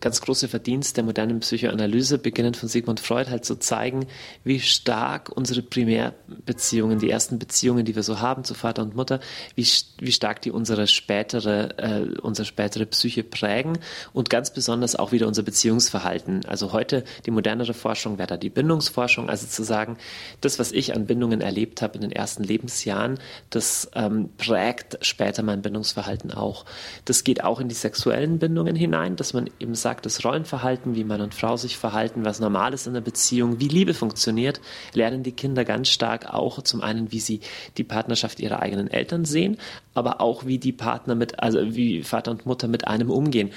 ganz 0.00 0.20
große 0.20 0.48
Verdienst 0.48 0.96
der 0.96 1.04
modernen 1.04 1.40
Psychoanalyse, 1.40 2.18
beginnend 2.18 2.58
von 2.58 2.68
Sigmund 2.68 3.00
Freud, 3.00 3.30
halt 3.30 3.46
zu 3.46 3.56
zeigen, 3.56 4.06
wie 4.44 4.60
stark 4.60 5.30
unsere 5.34 5.62
Primärbeziehungen, 5.62 6.98
die 6.98 7.10
ersten 7.10 7.38
Beziehungen, 7.38 7.86
die 7.86 7.96
wir 7.96 8.02
so 8.02 8.20
haben 8.20 8.44
zu 8.44 8.52
Vater 8.52 8.82
und 8.82 8.94
Mutter, 8.94 9.20
wie, 9.54 9.66
wie 9.98 10.12
stark 10.12 10.42
die 10.42 10.50
unsere 10.50 10.86
spätere, 10.86 11.78
äh, 11.78 12.18
unsere 12.20 12.44
spätere 12.44 12.84
Psyche 12.84 13.24
prägen 13.24 13.78
und 14.12 14.28
ganz 14.28 14.52
besonders 14.52 14.94
auch 14.94 15.10
wieder 15.10 15.26
unser 15.26 15.42
Beziehungsverhalten. 15.42 16.44
Also 16.44 16.72
heute 16.72 17.04
die 17.24 17.30
modernere 17.30 17.72
Forschung 17.72 18.18
wäre 18.18 18.28
da 18.28 18.36
die 18.36 18.50
Bindungsforschung, 18.50 19.30
also 19.30 19.46
zu 19.46 19.62
sagen, 19.62 19.96
das, 20.42 20.58
was 20.58 20.70
ich 20.72 20.94
an 20.94 21.06
Bindungen 21.06 21.40
erlebt 21.40 21.80
habe 21.80 21.94
in 21.94 22.02
den 22.02 22.12
ersten 22.12 22.44
Lebensjahren, 22.44 23.18
das 23.48 23.90
ähm, 23.94 24.28
prägt 24.36 24.98
später 25.00 25.42
mein 25.42 25.62
Bindungsverhalten 25.62 26.30
auch. 26.30 26.66
Das 27.06 27.24
geht 27.24 27.42
auch 27.42 27.58
in 27.58 27.68
die 27.68 27.74
sexuellen 27.74 28.38
Bindungen 28.38 28.76
hinein, 28.76 29.16
dass 29.16 29.32
man 29.32 29.48
eben 29.58 29.77
sagt, 29.78 30.06
das 30.06 30.24
Rollenverhalten, 30.24 30.94
wie 30.94 31.04
Mann 31.04 31.20
und 31.20 31.34
Frau 31.34 31.56
sich 31.56 31.76
verhalten, 31.76 32.24
was 32.24 32.40
normal 32.40 32.74
ist 32.74 32.86
in 32.86 32.92
einer 32.92 33.00
Beziehung, 33.00 33.60
wie 33.60 33.68
Liebe 33.68 33.94
funktioniert, 33.94 34.60
lernen 34.92 35.22
die 35.22 35.32
Kinder 35.32 35.64
ganz 35.64 35.88
stark 35.88 36.26
auch 36.32 36.62
zum 36.62 36.82
einen, 36.82 37.12
wie 37.12 37.20
sie 37.20 37.40
die 37.76 37.84
Partnerschaft 37.84 38.40
ihrer 38.40 38.60
eigenen 38.60 38.88
Eltern 38.88 39.24
sehen, 39.24 39.58
aber 39.98 40.20
auch 40.20 40.46
wie 40.46 40.58
die 40.58 40.72
Partner 40.72 41.14
mit, 41.14 41.40
also 41.40 41.74
wie 41.74 42.04
Vater 42.04 42.30
und 42.30 42.46
Mutter 42.46 42.68
mit 42.68 42.86
einem 42.86 43.10
umgehen. 43.10 43.50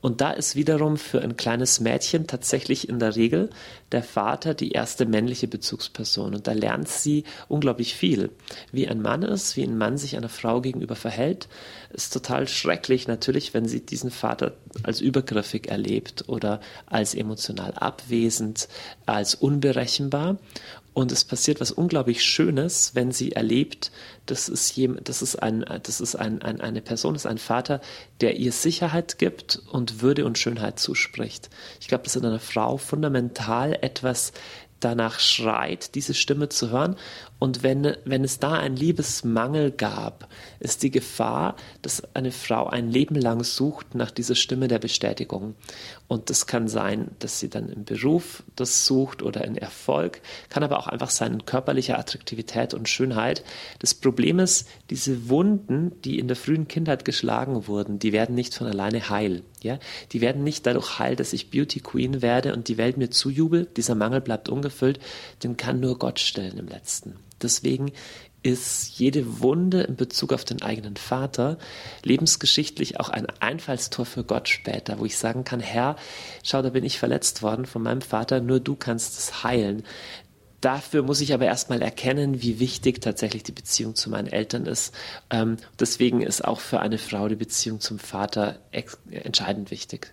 Und 0.00 0.20
da 0.20 0.30
ist 0.30 0.54
wiederum 0.54 0.96
für 0.96 1.20
ein 1.22 1.36
kleines 1.36 1.80
Mädchen 1.80 2.28
tatsächlich 2.28 2.88
in 2.88 3.00
der 3.00 3.16
Regel 3.16 3.50
der 3.90 4.04
Vater 4.04 4.54
die 4.54 4.70
erste 4.70 5.06
männliche 5.06 5.48
Bezugsperson. 5.48 6.36
Und 6.36 6.46
da 6.46 6.52
lernt 6.52 6.88
sie 6.88 7.24
unglaublich 7.48 7.96
viel. 7.96 8.30
Wie 8.70 8.86
ein 8.86 9.02
Mann 9.02 9.22
ist, 9.22 9.56
wie 9.56 9.64
ein 9.64 9.76
Mann 9.76 9.98
sich 9.98 10.16
einer 10.16 10.28
Frau 10.28 10.60
gegenüber 10.60 10.94
verhält, 10.94 11.48
ist 11.92 12.12
total 12.12 12.46
schrecklich 12.46 13.08
natürlich, 13.08 13.54
wenn 13.54 13.66
sie 13.66 13.84
diesen 13.84 14.12
Vater 14.12 14.52
als 14.84 15.00
übergriffig 15.00 15.68
erlebt 15.68 16.28
oder 16.28 16.60
als 16.86 17.14
emotional 17.14 17.72
abwesend, 17.74 18.68
als 19.04 19.34
unberechenbar. 19.34 20.36
Und 20.98 21.12
es 21.12 21.24
passiert 21.24 21.60
was 21.60 21.70
unglaublich 21.70 22.24
Schönes, 22.24 22.96
wenn 22.96 23.12
sie 23.12 23.30
erlebt, 23.30 23.92
dass 24.26 24.48
es, 24.48 24.74
jemand, 24.74 25.08
dass 25.08 25.22
es, 25.22 25.36
ein, 25.36 25.64
dass 25.84 26.00
es 26.00 26.16
ein, 26.16 26.42
ein, 26.42 26.60
eine 26.60 26.80
Person 26.80 27.14
ist, 27.14 27.24
ein 27.24 27.38
Vater, 27.38 27.80
der 28.20 28.34
ihr 28.34 28.50
Sicherheit 28.50 29.16
gibt 29.16 29.62
und 29.70 30.02
Würde 30.02 30.24
und 30.24 30.38
Schönheit 30.38 30.80
zuspricht. 30.80 31.50
Ich 31.80 31.86
glaube, 31.86 32.02
das 32.02 32.16
ist 32.16 32.22
in 32.22 32.28
einer 32.28 32.40
Frau 32.40 32.78
fundamental 32.78 33.78
etwas, 33.80 34.32
danach 34.80 35.20
schreit, 35.20 35.94
diese 35.94 36.14
Stimme 36.14 36.48
zu 36.48 36.70
hören. 36.70 36.96
Und 37.38 37.62
wenn, 37.62 37.96
wenn 38.04 38.24
es 38.24 38.40
da 38.40 38.54
einen 38.54 38.76
Liebesmangel 38.76 39.70
gab, 39.70 40.28
ist 40.58 40.82
die 40.82 40.90
Gefahr, 40.90 41.54
dass 41.82 42.02
eine 42.14 42.32
Frau 42.32 42.66
ein 42.66 42.90
Leben 42.90 43.14
lang 43.14 43.44
sucht 43.44 43.94
nach 43.94 44.10
dieser 44.10 44.34
Stimme 44.34 44.66
der 44.66 44.80
Bestätigung. 44.80 45.54
Und 46.08 46.30
das 46.30 46.46
kann 46.46 46.66
sein, 46.66 47.12
dass 47.20 47.38
sie 47.38 47.48
dann 47.48 47.68
im 47.68 47.84
Beruf 47.84 48.42
das 48.56 48.86
sucht 48.86 49.22
oder 49.22 49.44
in 49.44 49.56
Erfolg, 49.56 50.20
kann 50.48 50.64
aber 50.64 50.78
auch 50.78 50.88
einfach 50.88 51.10
sein 51.10 51.34
in 51.34 51.46
körperlicher 51.46 51.98
Attraktivität 51.98 52.74
und 52.74 52.88
Schönheit. 52.88 53.44
Das 53.78 53.94
Problem 53.94 54.40
ist, 54.40 54.66
diese 54.90 55.28
Wunden, 55.28 55.92
die 56.02 56.18
in 56.18 56.26
der 56.26 56.36
frühen 56.36 56.66
Kindheit 56.66 57.04
geschlagen 57.04 57.68
wurden, 57.68 58.00
die 58.00 58.12
werden 58.12 58.34
nicht 58.34 58.54
von 58.54 58.66
alleine 58.66 59.10
heil. 59.10 59.42
Ja, 59.62 59.78
die 60.12 60.20
werden 60.20 60.44
nicht 60.44 60.66
dadurch 60.66 60.98
heil, 60.98 61.16
dass 61.16 61.32
ich 61.32 61.50
Beauty 61.50 61.80
Queen 61.80 62.22
werde 62.22 62.52
und 62.52 62.68
die 62.68 62.78
Welt 62.78 62.96
mir 62.96 63.10
zujubelt. 63.10 63.76
Dieser 63.76 63.96
Mangel 63.96 64.20
bleibt 64.20 64.48
ungefüllt. 64.48 65.00
Den 65.42 65.56
kann 65.56 65.80
nur 65.80 65.98
Gott 65.98 66.20
stellen 66.20 66.58
im 66.58 66.68
Letzten. 66.68 67.16
Deswegen 67.42 67.92
ist 68.42 68.98
jede 68.98 69.40
Wunde 69.40 69.82
in 69.82 69.96
Bezug 69.96 70.32
auf 70.32 70.44
den 70.44 70.62
eigenen 70.62 70.96
Vater 70.96 71.58
lebensgeschichtlich 72.04 73.00
auch 73.00 73.08
ein 73.08 73.26
Einfallstor 73.40 74.06
für 74.06 74.24
Gott 74.24 74.48
später, 74.48 74.98
wo 74.98 75.04
ich 75.04 75.18
sagen 75.18 75.44
kann, 75.44 75.60
Herr, 75.60 75.96
schau, 76.44 76.62
da 76.62 76.70
bin 76.70 76.84
ich 76.84 76.98
verletzt 76.98 77.42
worden 77.42 77.66
von 77.66 77.82
meinem 77.82 78.00
Vater, 78.00 78.40
nur 78.40 78.60
du 78.60 78.76
kannst 78.76 79.18
es 79.18 79.42
heilen. 79.42 79.82
Dafür 80.60 81.02
muss 81.02 81.20
ich 81.20 81.34
aber 81.34 81.46
erstmal 81.46 81.82
erkennen, 81.82 82.42
wie 82.42 82.58
wichtig 82.58 83.00
tatsächlich 83.00 83.44
die 83.44 83.52
Beziehung 83.52 83.94
zu 83.94 84.10
meinen 84.10 84.26
Eltern 84.26 84.66
ist. 84.66 84.92
Ähm, 85.30 85.56
deswegen 85.78 86.20
ist 86.20 86.44
auch 86.44 86.60
für 86.60 86.80
eine 86.80 86.98
Frau 86.98 87.28
die 87.28 87.36
Beziehung 87.36 87.80
zum 87.80 87.98
Vater 87.98 88.58
entscheidend 89.10 89.70
wichtig. 89.70 90.12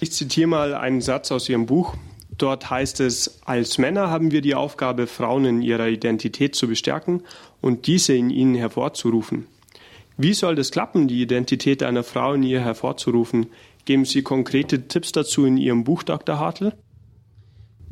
Ich 0.00 0.12
zitiere 0.12 0.48
mal 0.48 0.74
einen 0.74 1.00
Satz 1.00 1.32
aus 1.32 1.48
Ihrem 1.48 1.66
Buch. 1.66 1.96
Dort 2.38 2.70
heißt 2.70 3.00
es, 3.00 3.40
als 3.44 3.78
Männer 3.78 4.10
haben 4.10 4.30
wir 4.30 4.40
die 4.40 4.54
Aufgabe, 4.54 5.06
Frauen 5.06 5.44
in 5.44 5.62
ihrer 5.62 5.88
Identität 5.88 6.54
zu 6.54 6.68
bestärken 6.68 7.22
und 7.60 7.86
diese 7.86 8.14
in 8.14 8.30
ihnen 8.30 8.54
hervorzurufen. 8.54 9.46
Wie 10.16 10.34
soll 10.34 10.54
das 10.54 10.70
klappen, 10.70 11.08
die 11.08 11.22
Identität 11.22 11.82
einer 11.82 12.02
Frau 12.02 12.34
in 12.34 12.42
ihr 12.42 12.60
hervorzurufen? 12.60 13.46
Geben 13.84 14.04
Sie 14.04 14.22
konkrete 14.22 14.86
Tipps 14.86 15.12
dazu 15.12 15.46
in 15.46 15.56
Ihrem 15.56 15.84
Buch, 15.84 16.02
Dr. 16.02 16.38
Hartl? 16.38 16.72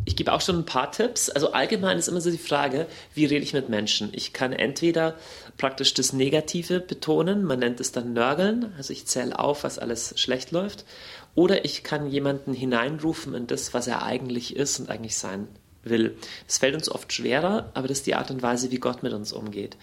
Ich 0.09 0.17
gebe 0.17 0.33
auch 0.33 0.41
schon 0.41 0.61
ein 0.61 0.65
paar 0.65 0.91
Tipps. 0.91 1.29
Also 1.29 1.53
allgemein 1.53 1.99
ist 1.99 2.09
immer 2.09 2.23
so 2.23 2.31
die 2.31 2.39
Frage, 2.39 2.87
wie 3.13 3.27
rede 3.27 3.45
ich 3.45 3.53
mit 3.53 3.69
Menschen? 3.69 4.09
Ich 4.13 4.33
kann 4.33 4.55
entweder 4.55 5.17
praktisch 5.59 5.93
das 5.93 6.15
Negative 6.15 6.81
betonen, 6.81 7.45
man 7.45 7.59
nennt 7.59 7.79
es 7.79 7.93
dann 7.93 8.15
Nörgeln, 8.15 8.73
also 8.79 8.95
ich 8.95 9.05
zähle 9.05 9.39
auf, 9.39 9.65
was 9.65 9.79
alles 9.79 10.15
schlecht 10.19 10.51
läuft, 10.51 10.87
oder 11.35 11.67
ich 11.67 11.85
kann 11.85 12.09
jemanden 12.09 12.55
hineinrufen 12.55 13.35
in 13.35 13.47
das, 13.47 13.75
was 13.75 13.87
er 13.87 14.03
eigentlich 14.03 14.57
ist 14.57 14.81
und 14.81 14.89
eigentlich 14.89 15.19
sein 15.19 15.47
will. 15.83 16.17
Das 16.47 16.57
fällt 16.57 16.75
uns 16.75 16.91
oft 16.91 17.13
schwerer, 17.13 17.71
aber 17.75 17.87
das 17.87 17.99
ist 17.99 18.07
die 18.07 18.15
Art 18.15 18.31
und 18.31 18.41
Weise, 18.41 18.71
wie 18.71 18.79
Gott 18.79 19.03
mit 19.03 19.13
uns 19.13 19.35
umgeht. 19.35 19.77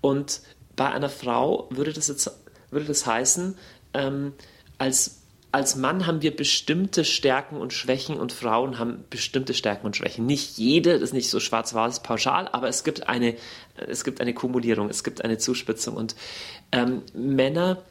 Und 0.00 0.40
bei 0.74 0.90
einer 0.90 1.10
Frau 1.10 1.68
würde 1.68 1.92
das 1.92 2.08
jetzt 2.08 2.30
würde 2.70 2.86
das 2.86 3.04
heißen, 3.04 3.58
ähm, 3.92 4.32
als 4.78 5.20
als 5.56 5.74
Mann 5.74 6.06
haben 6.06 6.20
wir 6.20 6.36
bestimmte 6.36 7.02
Stärken 7.02 7.56
und 7.56 7.72
Schwächen 7.72 8.18
und 8.18 8.30
Frauen 8.30 8.78
haben 8.78 9.04
bestimmte 9.08 9.54
Stärken 9.54 9.86
und 9.86 9.96
Schwächen. 9.96 10.26
Nicht 10.26 10.58
jede, 10.58 10.92
das 10.92 11.00
ist 11.00 11.12
nicht 11.14 11.30
so 11.30 11.40
schwarz-weiß 11.40 12.02
pauschal, 12.02 12.46
aber 12.52 12.68
es 12.68 12.84
gibt 12.84 13.08
eine, 13.08 13.36
es 13.74 14.04
gibt 14.04 14.20
eine 14.20 14.34
Kumulierung, 14.34 14.90
es 14.90 15.02
gibt 15.02 15.24
eine 15.24 15.38
Zuspitzung 15.38 15.96
und 15.96 16.14
ähm, 16.72 17.04
Männer 17.14 17.82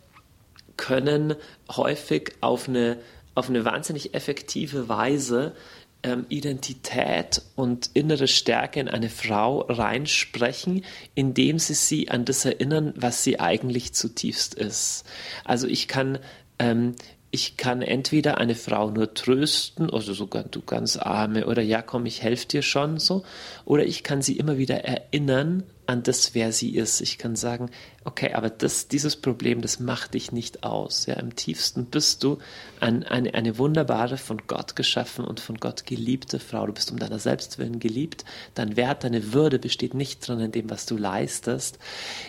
können 0.77 1.33
häufig 1.71 2.33
auf 2.39 2.69
eine, 2.69 2.99
auf 3.33 3.49
eine 3.49 3.65
wahnsinnig 3.65 4.13
effektive 4.13 4.87
Weise 4.87 5.55
ähm, 6.03 6.27
Identität 6.29 7.41
und 7.55 7.89
innere 7.95 8.27
Stärke 8.27 8.79
in 8.79 8.89
eine 8.89 9.09
Frau 9.09 9.61
reinsprechen, 9.61 10.85
indem 11.15 11.57
sie 11.57 11.73
sie 11.73 12.11
an 12.11 12.25
das 12.25 12.45
erinnern, 12.45 12.93
was 12.95 13.23
sie 13.23 13.39
eigentlich 13.39 13.93
zutiefst 13.93 14.53
ist. 14.53 15.03
Also 15.45 15.65
ich 15.65 15.87
kann 15.87 16.19
ähm, 16.59 16.93
ich 17.35 17.57
kann 17.57 17.81
entweder 17.81 18.37
eine 18.37 18.55
Frau 18.55 18.89
nur 18.89 19.13
trösten, 19.13 19.89
also 19.89 20.13
sogar 20.13 20.43
du 20.43 20.61
ganz 20.61 20.95
arme, 20.95 21.47
oder 21.47 21.61
ja, 21.61 21.81
komm, 21.81 22.05
ich 22.05 22.23
helfe 22.23 22.47
dir 22.47 22.61
schon 22.61 22.97
so, 22.97 23.25
oder 23.65 23.83
ich 23.83 24.03
kann 24.03 24.21
sie 24.21 24.37
immer 24.37 24.57
wieder 24.57 24.85
erinnern 24.85 25.63
an 25.87 26.03
das, 26.03 26.35
wer 26.35 26.51
sie 26.51 26.75
ist. 26.75 27.01
Ich 27.01 27.17
kann 27.17 27.35
sagen, 27.35 27.69
okay, 28.03 28.33
aber 28.33 28.49
das, 28.49 28.87
dieses 28.87 29.15
Problem, 29.15 29.61
das 29.61 29.79
macht 29.79 30.13
dich 30.13 30.31
nicht 30.31 30.63
aus. 30.63 31.05
Ja, 31.05 31.15
Im 31.15 31.35
tiefsten 31.35 31.85
bist 31.85 32.23
du 32.23 32.37
ein, 32.79 33.03
eine, 33.03 33.33
eine 33.33 33.57
wunderbare, 33.57 34.17
von 34.17 34.41
Gott 34.47 34.75
geschaffen 34.75 35.25
und 35.25 35.39
von 35.39 35.57
Gott 35.57 35.85
geliebte 35.85 36.39
Frau. 36.39 36.67
Du 36.67 36.73
bist 36.73 36.91
um 36.91 36.99
deiner 36.99 37.19
selbst 37.19 37.57
willen 37.57 37.79
geliebt. 37.79 38.25
Dein 38.53 38.77
Wert, 38.77 39.03
deine 39.03 39.33
Würde 39.33 39.59
besteht 39.59 39.93
nicht 39.93 40.25
drin 40.27 40.39
in 40.39 40.51
dem, 40.51 40.69
was 40.69 40.85
du 40.85 40.97
leistest. 40.97 41.79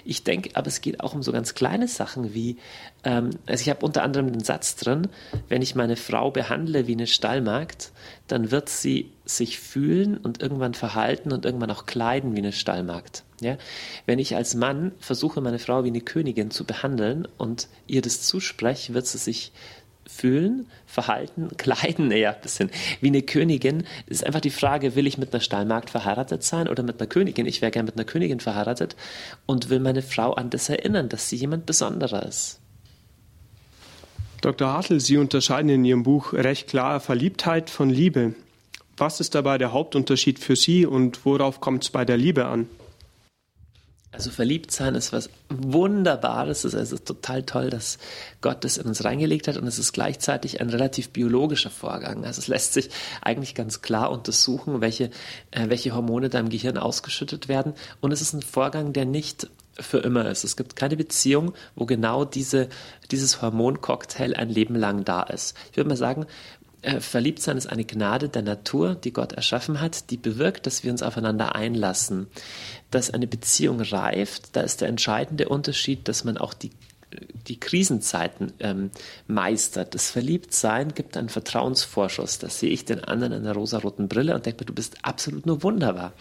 Ich 0.05 0.25
denke, 0.25 0.51
aber 0.55 0.69
es 0.69 0.81
geht 0.81 1.01
auch 1.01 1.15
um 1.15 1.23
so 1.23 1.33
ganz 1.33 1.55
kleine 1.55 1.89
Sachen 1.89 2.35
wie, 2.35 2.57
ähm, 3.05 3.31
also 3.47 3.63
ich 3.63 3.71
habe 3.71 3.85
unter 3.85 4.03
anderem 4.03 4.33
den 4.33 4.45
Satz 4.45 4.77
drin, 4.77 5.09
wenn 5.49 5.63
ich 5.63 5.75
meine 5.75 5.97
Frau 5.97 6.31
behandle 6.31 6.87
wie 6.87 6.93
eine 6.93 7.07
Stallmagd, 7.07 7.93
dann 8.29 8.51
wird 8.51 8.69
sie 8.69 9.11
sich 9.25 9.59
fühlen 9.59 10.17
und 10.17 10.43
irgendwann 10.43 10.75
verhalten 10.75 11.33
und 11.33 11.45
irgendwann 11.45 11.71
auch 11.71 11.87
kleiden 11.87 12.35
wie 12.35 12.41
eine 12.41 12.53
Stallmagd. 12.53 13.25
Ja? 13.41 13.57
Wenn 14.07 14.19
ich 14.19 14.37
als 14.37 14.55
Mann 14.55 14.93
versuche, 14.99 15.41
meine 15.41 15.59
Frau 15.59 15.85
wie 15.85 15.89
eine 15.89 16.01
Königin 16.01 16.51
zu 16.51 16.65
behandeln 16.65 17.29
und 17.39 17.69
ihr 17.87 18.03
das 18.03 18.23
zuspreche, 18.23 18.95
wird 18.95 19.07
sie 19.07 19.19
sich 19.19 19.53
fühlen, 20.07 20.67
verhalten, 20.87 21.51
kleiden 21.57 22.11
eher 22.11 22.35
ein 22.35 22.41
bisschen 22.41 22.71
wie 23.01 23.09
eine 23.09 23.23
Königin. 23.23 23.85
Es 24.07 24.19
ist 24.19 24.27
einfach 24.27 24.41
die 24.41 24.51
Frage, 24.51 24.95
will 24.95 25.07
ich 25.07 25.19
mit 25.19 25.33
einer 25.33 25.41
Stallmagd 25.41 25.91
verheiratet 25.91 26.43
sein 26.43 26.69
oder 26.69 26.83
mit 26.83 27.01
einer 27.01 27.09
Königin? 27.09 27.47
Ich 27.47 27.61
wäre 27.61 27.73
gerne 27.73 27.87
mit 27.87 27.97
einer 27.97 28.05
Königin 28.05 28.41
verheiratet 28.41 28.97
und 29.47 29.69
will 29.69 29.81
meine 29.81 30.03
Frau 30.03 30.33
an 30.33 30.51
das 30.51 30.69
erinnern, 30.69 31.09
dass 31.09 31.29
sie 31.29 31.37
jemand 31.37 31.67
Besonderer 31.67 32.25
ist. 32.25 32.61
Dr. 34.41 34.73
Hartl, 34.73 35.01
Sie 35.01 35.17
unterscheiden 35.17 35.71
in 35.71 35.85
Ihrem 35.85 36.03
Buch 36.03 36.33
recht 36.33 36.69
klar 36.69 37.01
Verliebtheit 37.01 37.71
von 37.71 37.91
Liebe. 37.91 38.35
Was 38.97 39.21
ist 39.21 39.35
dabei 39.35 39.59
der 39.59 39.73
Hauptunterschied 39.73 40.39
für 40.39 40.57
Sie 40.57 40.87
und 40.87 41.25
worauf 41.25 41.61
kommt 41.61 41.85
es 41.85 41.91
bei 41.91 42.05
der 42.05 42.17
Liebe 42.17 42.47
an? 42.47 42.69
Also 44.17 44.31
verliebt 44.31 44.71
sein 44.71 44.95
ist 44.95 45.13
was 45.13 45.29
Wunderbares. 45.51 46.65
Es 46.65 46.73
ist 46.73 47.05
total 47.05 47.43
toll, 47.43 47.69
dass 47.69 47.99
Gott 48.41 48.65
das 48.65 48.79
in 48.79 48.87
uns 48.87 49.05
reingelegt 49.05 49.47
hat 49.47 49.59
und 49.59 49.67
es 49.67 49.79
ist 49.79 49.93
gleichzeitig 49.93 50.63
ein 50.63 50.71
relativ 50.71 51.11
biologischer 51.11 51.69
Vorgang. 51.69 52.25
Also 52.25 52.41
es 52.41 52.49
lässt 52.49 52.73
sich 52.73 52.89
eigentlich 53.21 53.55
ganz 53.55 53.83
klar 53.83 54.11
untersuchen, 54.11 54.81
welche, 54.81 55.11
äh, 55.51 55.69
welche 55.69 55.95
Hormone 55.95 56.31
da 56.31 56.39
im 56.39 56.49
Gehirn 56.49 56.79
ausgeschüttet 56.79 57.49
werden. 57.49 57.75
Und 58.01 58.11
es 58.11 58.23
ist 58.23 58.33
ein 58.33 58.41
Vorgang, 58.41 58.95
der 58.95 59.05
nicht 59.05 59.51
für 59.79 59.99
immer 59.99 60.29
ist. 60.29 60.45
Es 60.45 60.57
gibt 60.57 60.77
keine 60.77 60.97
Beziehung, 60.97 61.53
wo 61.75 61.87
genau 61.87 62.25
diese, 62.25 62.69
dieses 63.11 63.43
Hormoncocktail 63.43 64.35
ein 64.35 64.49
Leben 64.49 64.75
lang 64.75 65.05
da 65.05 65.23
ist. 65.23 65.57
Ich 65.71 65.77
würde 65.77 65.89
mal 65.89 65.97
sagen, 65.97 66.27
äh, 66.83 67.01
Verliebtsein 67.01 67.57
ist 67.57 67.67
eine 67.67 67.85
Gnade 67.85 68.29
der 68.29 68.43
Natur, 68.43 68.95
die 68.95 69.13
Gott 69.13 69.33
erschaffen 69.33 69.81
hat, 69.81 70.11
die 70.11 70.17
bewirkt, 70.17 70.67
dass 70.67 70.85
wir 70.85 70.91
uns 70.91 71.03
aufeinander 71.03 71.55
einlassen. 71.55 72.29
Dass 72.91 73.11
eine 73.11 73.27
Beziehung 73.27 73.81
reift, 73.81 74.55
da 74.55 74.61
ist 74.61 74.81
der 74.81 74.89
entscheidende 74.89 75.49
Unterschied, 75.49 76.09
dass 76.09 76.25
man 76.25 76.39
auch 76.39 76.55
die 76.55 76.71
die 77.47 77.61
Krisenzeiten 77.61 78.53
ähm, 78.59 78.91
meistert. 79.29 79.95
Das 79.95 80.11
Verliebtsein 80.11 80.93
gibt 80.95 81.17
einen 81.17 81.29
Vertrauensvorschuss. 81.29 82.39
Da 82.39 82.49
sehe 82.49 82.71
ich 82.71 82.85
den 82.85 83.05
anderen 83.05 83.33
in 83.33 83.41
einer 83.43 83.55
rosaroten 83.55 84.09
Brille 84.09 84.35
und 84.35 84.45
denke 84.45 84.63
mir, 84.63 84.67
du 84.67 84.75
bist 84.75 84.97
absolut 85.03 85.47
nur 85.47 85.63
wunderbar. 85.63 86.13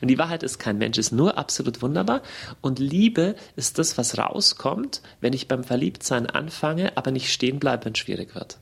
Und 0.00 0.08
die 0.08 0.18
Wahrheit 0.18 0.42
ist, 0.42 0.58
kein 0.58 0.78
Mensch 0.78 0.98
ist 0.98 1.12
nur 1.12 1.38
absolut 1.38 1.80
wunderbar. 1.82 2.22
Und 2.60 2.80
Liebe 2.80 3.36
ist 3.54 3.78
das, 3.78 3.96
was 3.96 4.18
rauskommt, 4.18 5.02
wenn 5.20 5.32
ich 5.32 5.48
beim 5.48 5.62
Verliebtsein 5.64 6.26
anfange, 6.26 6.96
aber 6.96 7.12
nicht 7.12 7.32
stehen 7.32 7.60
bleibe, 7.60 7.84
wenn 7.84 7.92
es 7.92 7.98
schwierig 7.98 8.34
wird. 8.34 8.58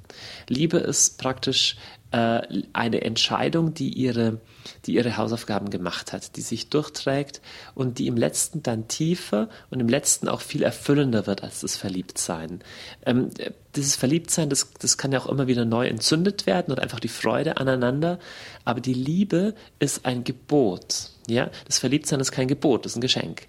Liebe 0.48 0.78
ist 0.78 1.18
praktisch 1.18 1.76
äh, 2.12 2.40
eine 2.72 3.02
Entscheidung, 3.02 3.74
die 3.74 3.90
ihre, 3.90 4.40
die 4.86 4.94
ihre 4.94 5.16
Hausaufgaben 5.16 5.70
gemacht 5.70 6.12
hat, 6.12 6.36
die 6.36 6.40
sich 6.40 6.68
durchträgt 6.68 7.40
und 7.74 7.98
die 7.98 8.06
im 8.06 8.16
letzten 8.16 8.62
dann 8.62 8.88
tiefer 8.88 9.48
und 9.70 9.80
im 9.80 9.88
letzten 9.88 10.28
auch 10.28 10.40
viel 10.40 10.62
erfüllender 10.62 11.26
wird 11.26 11.42
als 11.42 11.60
das 11.60 11.76
Verliebtsein. 11.76 12.60
Ähm, 13.06 13.30
dieses 13.76 13.96
Verliebtsein, 13.96 14.50
das, 14.50 14.72
das 14.80 14.98
kann 14.98 15.12
ja 15.12 15.20
auch 15.20 15.28
immer 15.28 15.46
wieder 15.46 15.64
neu 15.64 15.86
entzündet 15.86 16.46
werden 16.46 16.72
und 16.72 16.80
einfach 16.80 17.00
die 17.00 17.08
Freude 17.08 17.58
aneinander. 17.58 18.18
Aber 18.64 18.80
die 18.80 18.94
Liebe 18.94 19.54
ist 19.78 20.04
ein 20.04 20.24
Gebot. 20.24 21.10
Ja, 21.30 21.50
das 21.66 21.78
Verliebtsein 21.78 22.20
ist 22.20 22.32
kein 22.32 22.48
Gebot, 22.48 22.84
das 22.84 22.92
ist 22.92 22.98
ein 22.98 23.02
Geschenk. 23.02 23.46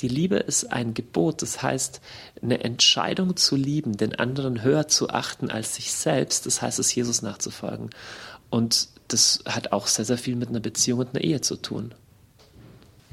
Die 0.00 0.08
Liebe 0.08 0.36
ist 0.36 0.72
ein 0.72 0.94
Gebot, 0.94 1.42
das 1.42 1.62
heißt, 1.62 2.00
eine 2.42 2.62
Entscheidung 2.62 3.36
zu 3.36 3.56
lieben, 3.56 3.96
den 3.96 4.14
anderen 4.14 4.62
höher 4.62 4.88
zu 4.88 5.10
achten 5.10 5.50
als 5.50 5.74
sich 5.74 5.92
selbst, 5.92 6.46
das 6.46 6.62
heißt 6.62 6.78
es 6.78 6.94
Jesus 6.94 7.22
nachzufolgen. 7.22 7.90
Und 8.50 8.88
das 9.08 9.42
hat 9.46 9.72
auch 9.72 9.88
sehr, 9.88 10.04
sehr 10.04 10.18
viel 10.18 10.36
mit 10.36 10.48
einer 10.48 10.60
Beziehung 10.60 11.00
und 11.00 11.08
einer 11.10 11.24
Ehe 11.24 11.40
zu 11.40 11.56
tun. 11.56 11.92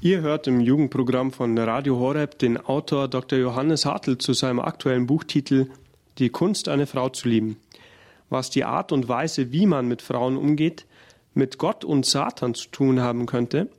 Ihr 0.03 0.21
hört 0.21 0.47
im 0.47 0.61
Jugendprogramm 0.61 1.31
von 1.31 1.57
Radio 1.57 1.99
Horeb 1.99 2.39
den 2.39 2.57
Autor 2.57 3.07
Dr. 3.07 3.37
Johannes 3.37 3.85
Hartl 3.85 4.17
zu 4.17 4.33
seinem 4.33 4.59
aktuellen 4.59 5.05
Buchtitel 5.05 5.67
Die 6.17 6.29
Kunst, 6.29 6.69
eine 6.69 6.87
Frau 6.87 7.09
zu 7.09 7.27
lieben. 7.27 7.57
Was 8.29 8.49
die 8.49 8.63
Art 8.63 8.91
und 8.91 9.09
Weise, 9.09 9.51
wie 9.51 9.65
man 9.65 9.87
mit 9.87 10.01
Frauen 10.01 10.37
umgeht, 10.37 10.85
mit 11.33 11.57
Gott 11.57 11.85
und 11.85 12.05
Satan 12.05 12.55
zu 12.55 12.69
tun 12.69 12.99
haben 12.99 13.25
könnte, 13.25 13.69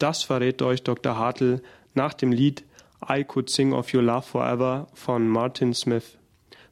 das 0.00 0.22
verrät 0.22 0.62
euch 0.62 0.82
Dr. 0.82 1.16
Hartl 1.16 1.62
nach 1.94 2.14
dem 2.14 2.32
Lied 2.32 2.64
I 3.08 3.24
Could 3.24 3.50
Sing 3.50 3.72
of 3.72 3.92
Your 3.94 4.02
Love 4.02 4.22
Forever 4.22 4.88
von 4.94 5.28
Martin 5.28 5.74
Smith. 5.74 6.16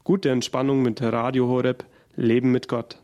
Gute 0.03 0.31
Entspannung 0.31 0.83
mit 0.83 1.01
Radio 1.03 1.47
Horeb, 1.47 1.85
Leben 2.17 2.51
mit 2.51 2.69
Gott. 2.69 2.99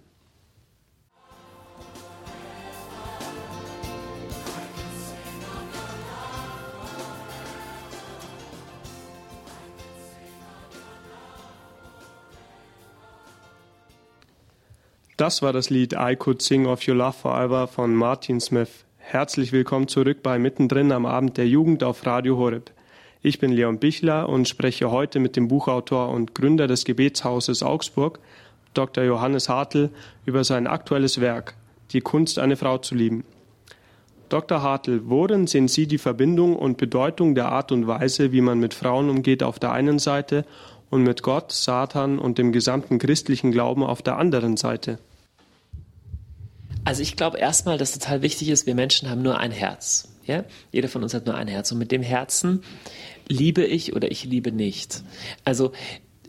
Das 15.17 15.43
war 15.43 15.53
das 15.53 15.71
Lied 15.71 15.93
I 15.93 16.17
Could 16.17 16.43
Sing 16.43 16.67
of 16.67 16.87
Your 16.89 16.97
Love 16.97 17.13
Forever 17.13 17.69
von 17.69 17.95
Martin 17.95 18.41
Smith. 18.41 18.84
Herzlich 19.07 19.53
willkommen 19.53 19.87
zurück 19.87 20.23
bei 20.23 20.39
Mittendrin 20.39 20.91
am 20.91 21.05
Abend 21.05 21.37
der 21.37 21.47
Jugend 21.47 21.85
auf 21.85 22.05
Radio 22.07 22.39
Horeb. 22.39 22.73
Ich 23.21 23.39
bin 23.39 23.53
Leon 23.53 23.79
Bichler 23.79 24.31
und 24.31 24.49
spreche 24.49 24.91
heute 24.91 25.21
mit 25.21 25.37
dem 25.37 25.47
Buchautor 25.47 26.09
und 26.09 26.35
Gründer 26.35 26.67
des 26.67 26.87
Gebetshauses 26.87 27.63
Augsburg, 27.63 28.19
Dr. 28.73 29.05
Johannes 29.05 29.51
Hartl, 29.51 29.91
über 30.25 30.43
sein 30.43 30.67
aktuelles 30.67 31.21
Werk, 31.21 31.55
Die 31.93 32.01
Kunst, 32.01 32.39
eine 32.39 32.57
Frau 32.57 32.79
zu 32.79 32.95
lieben. 32.95 33.25
Dr. 34.31 34.63
Hartl, 34.63 35.03
worin 35.05 35.47
sehen 35.47 35.69
Sie 35.69 35.87
die 35.87 35.99
Verbindung 35.99 36.57
und 36.57 36.79
Bedeutung 36.79 37.35
der 37.35 37.53
Art 37.53 37.73
und 37.73 37.87
Weise, 37.87 38.33
wie 38.33 38.41
man 38.41 38.59
mit 38.59 38.73
Frauen 38.73 39.11
umgeht 39.11 39.43
auf 39.43 39.59
der 39.59 39.73
einen 39.73 39.99
Seite 39.99 40.47
und 40.89 41.03
mit 41.03 41.23
Gott, 41.23 41.53
Satan 41.53 42.19
und 42.19 42.39
dem 42.39 42.53
gesamten 42.53 42.99
christlichen 42.99 43.53
Glauben 43.53 43.85
auf 43.85 44.01
der 44.01 44.17
anderen 44.17 44.57
Seite? 44.57 44.99
Also 46.85 47.03
ich 47.03 47.17
glaube 47.17 47.39
erstmal, 47.39 47.79
dass 47.79 47.93
total 47.93 48.23
wichtig 48.23 48.49
ist, 48.49 48.67
wir 48.67 48.75
Menschen 48.75 49.09
haben 49.09 49.23
nur 49.23 49.39
ein 49.39 49.53
Herz. 49.53 50.09
Ja? 50.27 50.45
Jeder 50.71 50.89
von 50.89 51.03
uns 51.03 51.15
hat 51.15 51.27
nur 51.27 51.35
ein 51.35 51.49
Herz. 51.49 51.73
Und 51.73 51.79
mit 51.79 51.93
dem 51.93 52.03
Herzen 52.03 52.63
liebe 53.29 53.65
ich 53.65 53.95
oder 53.95 54.11
ich 54.11 54.25
liebe 54.25 54.53
nicht. 54.53 55.03
Also 55.45 55.73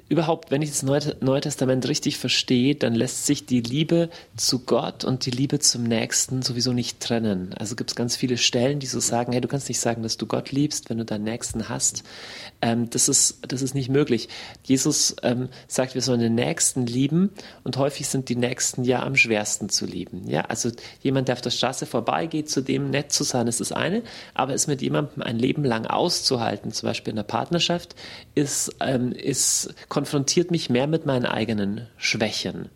überhaupt, 0.07 0.51
wenn 0.51 0.61
ich 0.61 0.69
das 0.69 0.83
Neue 0.83 1.41
Testament 1.41 1.87
richtig 1.87 2.17
verstehe, 2.17 2.75
dann 2.75 2.93
lässt 2.93 3.25
sich 3.25 3.47
die 3.47 3.61
Liebe 3.61 4.09
zu 4.37 4.59
Gott 4.59 5.03
und 5.03 5.25
die 5.25 5.31
Liebe 5.31 5.57
zum 5.59 5.83
Nächsten 5.83 6.43
sowieso 6.43 6.73
nicht 6.73 6.99
trennen. 6.99 7.55
Also 7.57 7.75
gibt 7.75 7.89
es 7.89 7.95
ganz 7.95 8.15
viele 8.15 8.37
Stellen, 8.37 8.79
die 8.79 8.85
so 8.85 8.99
sagen, 8.99 9.31
hey, 9.31 9.41
du 9.41 9.47
kannst 9.47 9.67
nicht 9.67 9.79
sagen, 9.79 10.03
dass 10.03 10.17
du 10.17 10.27
Gott 10.27 10.51
liebst, 10.51 10.89
wenn 10.89 10.99
du 10.99 11.05
deinen 11.05 11.23
Nächsten 11.23 11.69
hast. 11.69 12.03
Ähm, 12.61 12.87
das, 12.91 13.09
ist, 13.09 13.39
das 13.47 13.63
ist 13.63 13.73
nicht 13.73 13.89
möglich. 13.89 14.29
Jesus 14.63 15.15
ähm, 15.23 15.49
sagt, 15.67 15.95
wir 15.95 16.03
sollen 16.03 16.19
den 16.19 16.35
Nächsten 16.35 16.85
lieben 16.85 17.31
und 17.63 17.77
häufig 17.77 18.07
sind 18.07 18.29
die 18.29 18.35
Nächsten 18.35 18.83
ja 18.83 19.01
am 19.01 19.15
schwersten 19.15 19.69
zu 19.69 19.87
lieben. 19.87 20.27
Ja, 20.27 20.41
also 20.41 20.69
jemand, 21.01 21.29
der 21.29 21.33
auf 21.33 21.41
der 21.41 21.49
Straße 21.49 21.87
vorbeigeht, 21.87 22.47
zu 22.47 22.61
dem 22.61 22.91
nett 22.91 23.11
zu 23.11 23.23
sein, 23.23 23.47
ist 23.47 23.59
das 23.59 23.71
eine, 23.71 24.03
aber 24.35 24.53
es 24.53 24.67
mit 24.67 24.83
jemandem 24.83 25.23
ein 25.23 25.39
Leben 25.39 25.63
lang 25.63 25.87
auszuhalten, 25.87 26.71
zum 26.71 26.87
Beispiel 26.87 27.11
in 27.11 27.17
der 27.17 27.23
Partnerschaft, 27.23 27.95
ist, 28.35 28.75
ähm, 28.81 29.11
ist 29.11 29.73
konfrontiert 29.95 30.51
mich 30.51 30.69
mehr 30.69 30.87
mit 30.87 31.05
meinen 31.05 31.25
eigenen 31.25 31.87
Schwächen. 31.95 32.67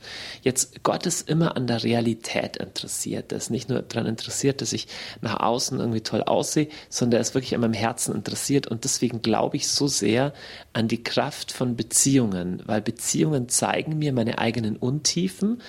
Jetzt, 0.42 0.84
Gott 0.84 1.06
ist 1.06 1.28
immer 1.28 1.58
an 1.58 1.68
der 1.68 1.84
Realität 1.84 2.56
interessiert. 2.56 3.34
Er 3.34 3.40
ist 3.40 3.50
nicht 3.50 3.68
nur 3.68 3.82
daran 3.82 4.08
interessiert, 4.08 4.62
dass 4.62 4.72
ich 4.72 4.88
nach 5.20 5.42
außen 5.42 5.82
irgendwie 5.82 6.00
toll 6.00 6.24
aussehe, 6.24 6.70
sondern 6.88 7.18
er 7.18 7.22
ist 7.22 7.34
wirklich 7.34 7.54
an 7.54 7.60
meinem 7.60 7.74
Herzen 7.74 8.16
interessiert. 8.16 8.68
Und 8.68 8.86
deswegen 8.86 9.22
glaube 9.22 9.58
ich 9.58 9.68
so 9.68 9.88
sehr 9.88 10.32
an 10.72 10.88
die 10.88 11.04
Kraft 11.04 11.52
von 11.52 11.76
Beziehungen, 11.76 12.64
weil 12.66 12.80
Beziehungen 12.80 13.50
zeigen 13.50 14.00
mir 14.00 14.14
meine 14.14 14.38
eigenen 14.38 14.78
Untiefen 14.78 15.62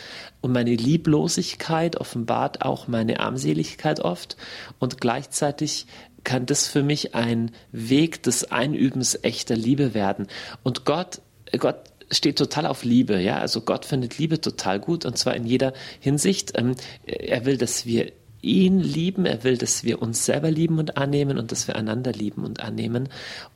und 0.42 0.52
meine 0.52 0.76
Lieblosigkeit 0.76 1.96
offenbart 1.96 2.62
auch 2.62 2.86
meine 2.86 3.18
Armseligkeit 3.18 3.98
oft 3.98 4.36
und 4.78 5.00
gleichzeitig 5.00 5.88
kann 6.22 6.46
das 6.46 6.68
für 6.68 6.82
mich 6.82 7.14
ein 7.14 7.50
Weg 7.72 8.22
des 8.22 8.52
Einübens 8.52 9.18
echter 9.22 9.56
Liebe 9.56 9.94
werden. 9.94 10.26
Und 10.62 10.84
Gott 10.84 11.22
Gott 11.58 11.76
steht 12.10 12.38
total 12.38 12.66
auf 12.66 12.84
Liebe, 12.84 13.20
ja. 13.20 13.38
Also 13.38 13.60
Gott 13.60 13.84
findet 13.84 14.18
Liebe 14.18 14.40
total 14.40 14.80
gut 14.80 15.04
und 15.04 15.16
zwar 15.16 15.34
in 15.34 15.46
jeder 15.46 15.72
Hinsicht. 16.00 16.52
Ähm, 16.56 16.74
er 17.06 17.44
will, 17.44 17.56
dass 17.56 17.86
wir 17.86 18.12
ihn 18.42 18.80
lieben, 18.80 19.26
er 19.26 19.44
will, 19.44 19.58
dass 19.58 19.84
wir 19.84 20.00
uns 20.00 20.24
selber 20.24 20.50
lieben 20.50 20.78
und 20.78 20.96
annehmen 20.96 21.38
und 21.38 21.52
dass 21.52 21.68
wir 21.68 21.76
einander 21.76 22.12
lieben 22.12 22.44
und 22.44 22.60
annehmen. 22.60 23.08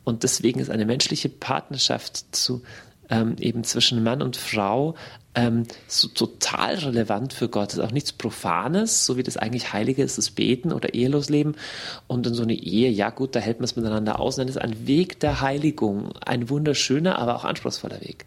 Und 0.05 0.23
deswegen 0.23 0.61
ist 0.61 0.71
eine 0.71 0.87
menschliche 0.87 1.29
Partnerschaft 1.29 2.35
zu 2.35 2.63
ähm, 3.11 3.37
eben 3.39 3.65
zwischen 3.65 4.03
Mann 4.03 4.23
und 4.23 4.37
Frau 4.37 4.95
ähm, 5.35 5.65
so 5.89 6.09
total 6.09 6.77
relevant 6.77 7.33
für 7.33 7.49
Gott. 7.49 7.71
Es 7.71 7.79
ist 7.79 7.85
auch 7.85 7.91
nichts 7.91 8.13
Profanes, 8.13 9.05
so 9.05 9.17
wie 9.17 9.23
das 9.23 9.37
eigentlich 9.37 9.73
Heilige 9.73 10.03
ist, 10.03 10.19
das 10.19 10.31
Beten 10.31 10.73
oder 10.73 10.95
Ehelosleben. 10.95 11.57
Und 12.07 12.27
in 12.27 12.35
so 12.35 12.43
eine 12.43 12.55
Ehe, 12.55 12.91
ja 12.91 13.11
gut, 13.11 13.35
da 13.35 13.41
hält 13.41 13.59
man 13.59 13.65
es 13.65 13.77
miteinander 13.77 14.21
aus. 14.21 14.37
Und 14.37 14.43
dann 14.43 14.49
ist 14.49 14.59
ein 14.59 14.87
Weg 14.87 15.21
der 15.21 15.41
Heiligung, 15.41 16.13
ein 16.25 16.49
wunderschöner, 16.49 17.19
aber 17.19 17.37
auch 17.37 17.45
anspruchsvoller 17.45 18.01
Weg. 18.01 18.27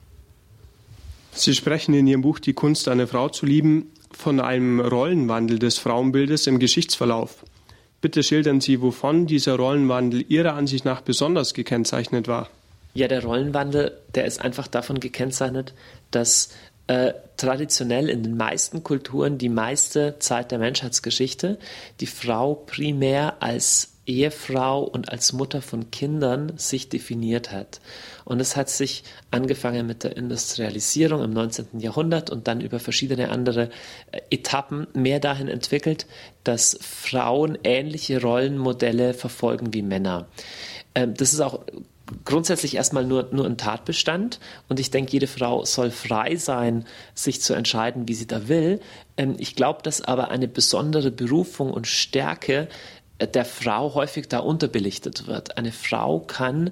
Sie 1.32 1.54
sprechen 1.54 1.94
in 1.94 2.08
Ihrem 2.08 2.22
Buch 2.22 2.40
Die 2.40 2.54
Kunst, 2.54 2.88
eine 2.88 3.08
Frau 3.08 3.30
zu 3.30 3.46
lieben, 3.46 3.92
von 4.12 4.40
einem 4.40 4.80
Rollenwandel 4.80 5.60
des 5.60 5.78
Frauenbildes 5.78 6.48
im 6.48 6.60
Geschichtsverlauf. 6.60 7.46
Bitte 8.02 8.24
schildern 8.24 8.62
Sie, 8.62 8.82
wovon 8.82 9.28
dieser 9.28 9.56
Rollenwandel 9.56 10.26
Ihrer 10.28 10.54
Ansicht 10.54 10.86
nach 10.86 11.02
besonders 11.02 11.54
gekennzeichnet 11.54 12.28
war. 12.28 12.50
Ja, 12.94 13.08
der 13.08 13.24
Rollenwandel, 13.24 13.96
der 14.16 14.26
ist 14.26 14.42
einfach 14.42 14.68
davon 14.68 15.00
gekennzeichnet, 15.00 15.74
dass 16.10 16.50
äh, 16.88 17.14
traditionell 17.36 18.10
in 18.10 18.24
den 18.24 18.38
meisten 18.38 18.84
Kulturen 18.84 19.38
die 19.38 19.50
meiste 19.50 20.18
Zeit 20.20 20.52
der 20.52 20.60
Menschheitsgeschichte 20.60 21.60
die 22.00 22.08
Frau 22.08 22.56
primär 22.56 23.42
als 23.42 23.94
Ehefrau 24.08 24.84
und 24.84 25.10
als 25.10 25.34
Mutter 25.34 25.62
von 25.62 25.92
Kindern 25.92 26.54
sich 26.58 26.88
definiert 26.88 27.52
hat. 27.52 27.82
Und 28.24 28.40
es 28.40 28.56
hat 28.56 28.70
sich 28.70 29.04
angefangen 29.32 29.86
mit 29.86 30.04
der 30.04 30.16
Industrialisierung 30.16 31.22
im 31.22 31.32
19. 31.32 31.80
Jahrhundert 31.80 32.30
und 32.30 32.48
dann 32.48 32.62
über 32.62 32.80
verschiedene 32.80 33.30
andere 33.30 33.70
äh, 34.12 34.22
Etappen 34.32 34.88
mehr 34.94 35.20
dahin 35.20 35.50
entwickelt, 35.50 36.08
dass 36.46 36.80
Frauen 36.82 37.58
ähnliche 37.64 38.22
Rollenmodelle 38.22 39.14
verfolgen 39.14 39.74
wie 39.74 39.82
Männer. 39.82 40.28
Ähm, 40.96 41.14
das 41.14 41.34
ist 41.34 41.42
auch 41.42 41.66
grundsätzlich 42.26 42.76
erstmal 42.76 43.06
nur, 43.06 43.30
nur 43.32 43.46
ein 43.46 43.58
Tatbestand 43.58 44.40
und 44.70 44.80
ich 44.80 44.92
denke, 44.92 45.12
jede 45.12 45.28
Frau 45.28 45.66
soll 45.66 45.92
frei 45.92 46.36
sein, 46.36 46.86
sich 47.14 47.42
zu 47.42 47.54
entscheiden, 47.54 48.08
wie 48.08 48.14
sie 48.14 48.28
da 48.28 48.48
will. 48.48 48.80
Ähm, 49.18 49.36
ich 49.38 49.56
glaube, 49.56 49.82
dass 49.84 50.02
aber 50.02 50.30
eine 50.30 50.48
besondere 50.48 51.12
Berufung 51.12 51.72
und 51.72 51.88
Stärke 51.88 52.68
äh, 53.20 53.28
der 53.28 53.46
Frau 53.46 53.94
häufig 53.94 54.28
da 54.28 54.40
unterbelichtet 54.40 55.28
wird. 55.28 55.58
Eine 55.58 55.72
Frau 55.72 56.20
kann 56.20 56.72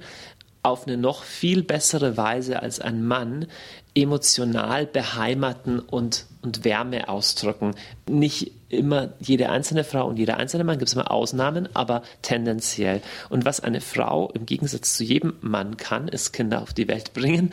auf 0.66 0.88
eine 0.88 0.98
noch 0.98 1.24
viel 1.24 1.64
bessere 1.64 2.18
Weise 2.18 2.62
als 2.62 2.80
ein 2.80 3.06
Mann 3.06 3.48
emotional 3.96 4.86
beheimaten 4.86 5.80
und, 5.80 6.26
und 6.42 6.66
Wärme 6.66 7.08
ausdrücken. 7.08 7.76
Nicht 8.10 8.52
immer 8.68 9.14
jede 9.20 9.50
einzelne 9.50 9.86
Frau 9.86 10.06
und 10.06 10.18
jeder 10.18 10.36
einzelne 10.36 10.66
Mann, 10.66 10.78
gibt 10.78 10.90
es 10.90 10.96
immer 10.96 11.12
Ausnahmen, 11.12 11.70
aber 11.74 12.04
tendenziell. 12.22 13.02
Und 13.30 13.46
was 13.46 13.62
eine 13.62 13.80
Frau 13.80 14.32
im 14.34 14.46
Gegensatz 14.46 14.98
zu 14.98 15.06
jedem 15.06 15.36
Mann 15.40 15.78
kann, 15.78 16.10
ist 16.10 16.34
Kinder 16.34 16.62
auf 16.62 16.74
die 16.74 16.90
Welt 16.90 17.14
bringen. 17.14 17.52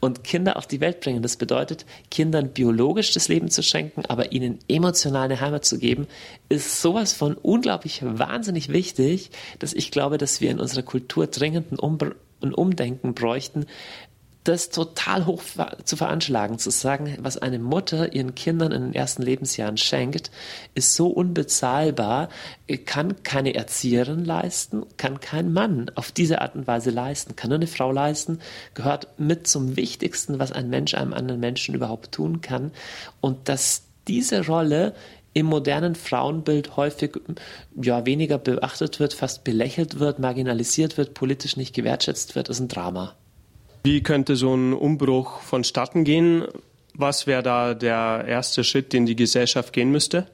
Und 0.00 0.24
Kinder 0.24 0.56
auf 0.56 0.66
die 0.66 0.80
Welt 0.80 1.00
bringen, 1.00 1.22
das 1.22 1.36
bedeutet, 1.36 1.86
Kindern 2.10 2.48
biologisch 2.48 3.12
das 3.12 3.28
Leben 3.28 3.50
zu 3.50 3.62
schenken, 3.62 4.04
aber 4.06 4.32
ihnen 4.32 4.58
emotional 4.66 5.24
eine 5.24 5.40
Heimat 5.40 5.64
zu 5.64 5.78
geben, 5.78 6.08
ist 6.48 6.82
sowas 6.82 7.12
von 7.12 7.34
unglaublich 7.34 8.00
wahnsinnig 8.02 8.70
wichtig, 8.70 9.30
dass 9.60 9.72
ich 9.72 9.92
glaube, 9.92 10.18
dass 10.18 10.40
wir 10.40 10.50
in 10.50 10.58
unserer 10.58 10.82
Kultur 10.82 11.28
dringend 11.28 11.78
ein 12.44 12.54
Umdenken 12.54 13.14
bräuchten, 13.14 13.66
das 14.44 14.68
total 14.68 15.24
hoch 15.24 15.42
zu 15.84 15.96
veranschlagen, 15.96 16.58
zu 16.58 16.68
sagen, 16.68 17.16
was 17.20 17.38
eine 17.38 17.58
Mutter 17.58 18.12
ihren 18.12 18.34
Kindern 18.34 18.72
in 18.72 18.82
den 18.82 18.94
ersten 18.94 19.22
Lebensjahren 19.22 19.78
schenkt, 19.78 20.30
ist 20.74 20.94
so 20.94 21.08
unbezahlbar, 21.08 22.28
kann 22.84 23.22
keine 23.22 23.54
Erzieherin 23.54 24.22
leisten, 24.24 24.84
kann 24.98 25.20
kein 25.20 25.52
Mann 25.52 25.90
auf 25.94 26.12
diese 26.12 26.42
Art 26.42 26.54
und 26.56 26.66
Weise 26.66 26.90
leisten, 26.90 27.36
kann 27.36 27.48
nur 27.48 27.58
eine 27.58 27.66
Frau 27.66 27.90
leisten, 27.90 28.38
gehört 28.74 29.08
mit 29.18 29.46
zum 29.46 29.76
Wichtigsten, 29.76 30.38
was 30.38 30.52
ein 30.52 30.68
Mensch 30.68 30.92
einem 30.92 31.14
anderen 31.14 31.40
Menschen 31.40 31.74
überhaupt 31.74 32.12
tun 32.12 32.42
kann. 32.42 32.70
Und 33.22 33.48
dass 33.48 33.84
diese 34.06 34.46
Rolle 34.46 34.94
im 35.34 35.46
modernen 35.46 35.96
Frauenbild 35.96 36.76
häufig 36.76 37.20
ja, 37.80 38.06
weniger 38.06 38.38
beachtet 38.38 39.00
wird, 39.00 39.12
fast 39.12 39.44
belächelt 39.44 39.98
wird, 39.98 40.18
marginalisiert 40.18 40.96
wird, 40.96 41.12
politisch 41.12 41.56
nicht 41.56 41.74
gewertschätzt 41.74 42.36
wird, 42.36 42.48
ist 42.48 42.60
ein 42.60 42.68
Drama. 42.68 43.14
Wie 43.82 44.02
könnte 44.02 44.36
so 44.36 44.54
ein 44.54 44.72
Umbruch 44.72 45.40
vonstatten 45.40 46.04
gehen? 46.04 46.44
Was 46.94 47.26
wäre 47.26 47.42
da 47.42 47.74
der 47.74 48.24
erste 48.26 48.64
Schritt, 48.64 48.92
den 48.92 49.04
die 49.04 49.16
Gesellschaft 49.16 49.72
gehen 49.72 49.90
müsste? 49.90 50.26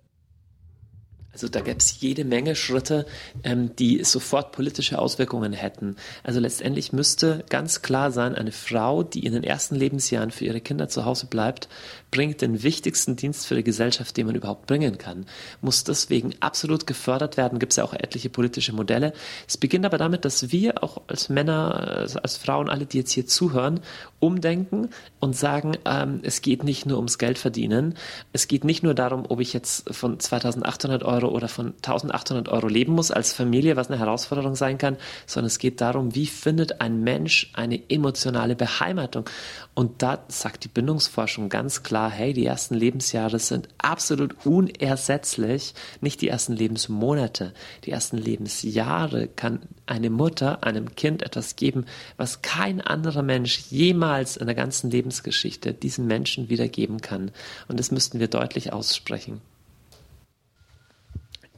Also 1.33 1.49
da 1.49 1.61
gäbe 1.61 1.79
es 1.79 2.01
jede 2.01 2.25
Menge 2.25 2.57
Schritte, 2.57 3.07
ähm, 3.45 3.77
die 3.77 4.03
sofort 4.03 4.51
politische 4.51 4.99
Auswirkungen 4.99 5.53
hätten. 5.53 5.95
Also 6.25 6.41
letztendlich 6.41 6.93
müsste 6.93 7.45
ganz 7.49 7.83
klar 7.83 8.11
sein, 8.11 8.35
eine 8.35 8.51
Frau, 8.51 9.05
die 9.05 9.25
in 9.25 9.33
den 9.35 9.45
ersten 9.45 9.77
Lebensjahren 9.77 10.33
für 10.33 10.47
ihre 10.47 10.61
Kinder 10.61 10.89
zu 10.89 11.05
Hause 11.05 11.27
bleibt, 11.27 11.69
bringt 12.11 12.43
den 12.43 12.65
wichtigsten 12.65 13.15
Dienst 13.15 13.47
für 13.47 13.55
die 13.55 13.63
Gesellschaft, 13.63 14.17
den 14.17 14.27
man 14.27 14.35
überhaupt 14.35 14.67
bringen 14.67 14.99
kann. 14.99 15.27
Muss 15.61 15.85
deswegen 15.85 16.35
absolut 16.41 16.89
gefördert 16.89 17.37
werden. 17.37 17.61
Gibt 17.61 17.73
es 17.73 17.77
ja 17.77 17.85
auch 17.85 17.95
etliche 17.95 18.29
politische 18.29 18.73
Modelle. 18.73 19.13
Es 19.47 19.57
beginnt 19.57 19.87
aber 19.87 19.99
damit, 19.99 20.25
dass 20.25 20.51
wir 20.51 20.83
auch 20.83 21.03
als 21.07 21.29
Männer, 21.29 22.09
als 22.23 22.37
Frauen, 22.37 22.69
alle, 22.69 22.87
die 22.87 22.99
jetzt 22.99 23.13
hier 23.13 23.27
zuhören, 23.27 23.81
umdenken 24.19 24.89
und 25.21 25.37
sagen, 25.37 25.77
ähm, 25.85 26.21
es 26.25 26.43
geht 26.43 26.65
nicht 26.65 26.87
nur 26.87 26.97
ums 26.97 27.19
Geld 27.19 27.39
verdienen. 27.39 27.95
Es 28.33 28.49
geht 28.49 28.65
nicht 28.65 28.83
nur 28.83 28.95
darum, 28.95 29.27
ob 29.29 29.41
ich 29.41 29.53
jetzt 29.53 29.95
von 29.95 30.19
2800 30.19 31.05
Euro 31.05 31.20
Euro 31.21 31.35
oder 31.35 31.49
von 31.49 31.75
1800 31.77 32.49
Euro 32.49 32.69
leben 32.69 32.95
muss 32.95 33.11
als 33.11 33.33
Familie, 33.33 33.77
was 33.77 33.89
eine 33.89 33.99
Herausforderung 33.99 34.55
sein 34.55 34.79
kann, 34.79 34.97
sondern 35.27 35.47
es 35.47 35.59
geht 35.59 35.81
darum, 35.81 36.15
wie 36.15 36.27
findet 36.27 36.81
ein 36.81 37.03
Mensch 37.03 37.51
eine 37.55 37.81
emotionale 37.91 38.57
Beheimatung. 38.57 39.29
Und 39.75 40.03
da 40.03 40.25
sagt 40.29 40.65
die 40.65 40.69
Bindungsforschung 40.69 41.49
ganz 41.49 41.83
klar, 41.83 42.11
hey, 42.11 42.33
die 42.33 42.47
ersten 42.47 42.75
Lebensjahre 42.75 43.39
sind 43.39 43.69
absolut 43.79 44.35
unersetzlich, 44.45 45.75
nicht 46.01 46.21
die 46.21 46.29
ersten 46.29 46.55
Lebensmonate. 46.55 47.53
Die 47.85 47.91
ersten 47.91 48.17
Lebensjahre 48.17 49.29
kann 49.29 49.61
eine 49.87 50.11
Mutter 50.11 50.65
einem 50.65 50.95
Kind 50.95 51.23
etwas 51.23 51.57
geben, 51.57 51.87
was 52.17 52.43
kein 52.43 52.81
anderer 52.81 53.23
Mensch 53.23 53.59
jemals 53.71 54.37
in 54.37 54.47
der 54.47 54.55
ganzen 54.55 54.91
Lebensgeschichte 54.91 55.73
diesem 55.73 56.07
Menschen 56.07 56.49
wiedergeben 56.49 57.01
kann. 57.01 57.31
Und 57.69 57.79
das 57.79 57.91
müssten 57.91 58.21
wir 58.21 58.29
deutlich 58.29 58.73
aussprechen. 58.73 59.41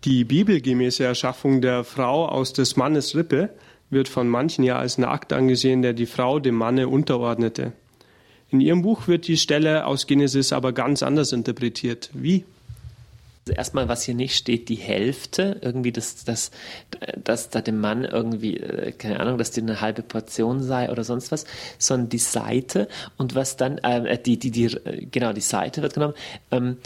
Die 0.04 0.24
bibelgemäße 0.24 1.04
Erschaffung 1.04 1.60
der 1.60 1.84
Frau 1.84 2.26
aus 2.26 2.52
des 2.52 2.74
Mannes 2.74 3.14
Rippe 3.14 3.50
wird 3.88 4.08
von 4.08 4.28
manchen 4.28 4.64
ja 4.64 4.76
als 4.76 4.98
ein 4.98 5.04
Akt 5.04 5.32
angesehen, 5.32 5.82
der 5.82 5.92
die 5.92 6.06
Frau 6.06 6.40
dem 6.40 6.56
Manne 6.56 6.88
unterordnete. 6.88 7.72
In 8.50 8.60
ihrem 8.60 8.82
Buch 8.82 9.06
wird 9.06 9.28
die 9.28 9.36
Stelle 9.36 9.86
aus 9.86 10.08
Genesis 10.08 10.52
aber 10.52 10.72
ganz 10.72 11.04
anders 11.04 11.30
interpretiert. 11.30 12.10
Wie? 12.14 12.44
Also 13.46 13.56
erstmal, 13.56 13.88
was 13.88 14.02
hier 14.02 14.14
nicht 14.14 14.36
steht, 14.36 14.68
die 14.68 14.76
Hälfte, 14.76 15.58
irgendwie, 15.62 15.90
dass, 15.90 16.24
dass, 16.24 16.52
dass 17.22 17.50
da 17.50 17.60
dem 17.60 17.80
Mann 17.80 18.04
irgendwie, 18.04 18.58
äh, 18.58 18.92
keine 18.92 19.20
Ahnung, 19.20 19.38
dass 19.38 19.50
die 19.50 19.62
eine 19.62 19.80
halbe 19.80 20.02
Portion 20.02 20.62
sei 20.62 20.90
oder 20.90 21.02
sonst 21.02 21.32
was, 21.32 21.44
sondern 21.78 22.08
die 22.08 22.18
Seite 22.18 22.88
und 23.18 23.34
was 23.34 23.56
dann, 23.56 23.78
äh, 23.78 24.16
die, 24.20 24.38
die, 24.38 24.50
die, 24.50 24.76
genau, 25.10 25.32
die 25.32 25.40
Seite 25.40 25.82
wird 25.82 25.94
genommen. 25.94 26.14
Ähm, 26.52 26.76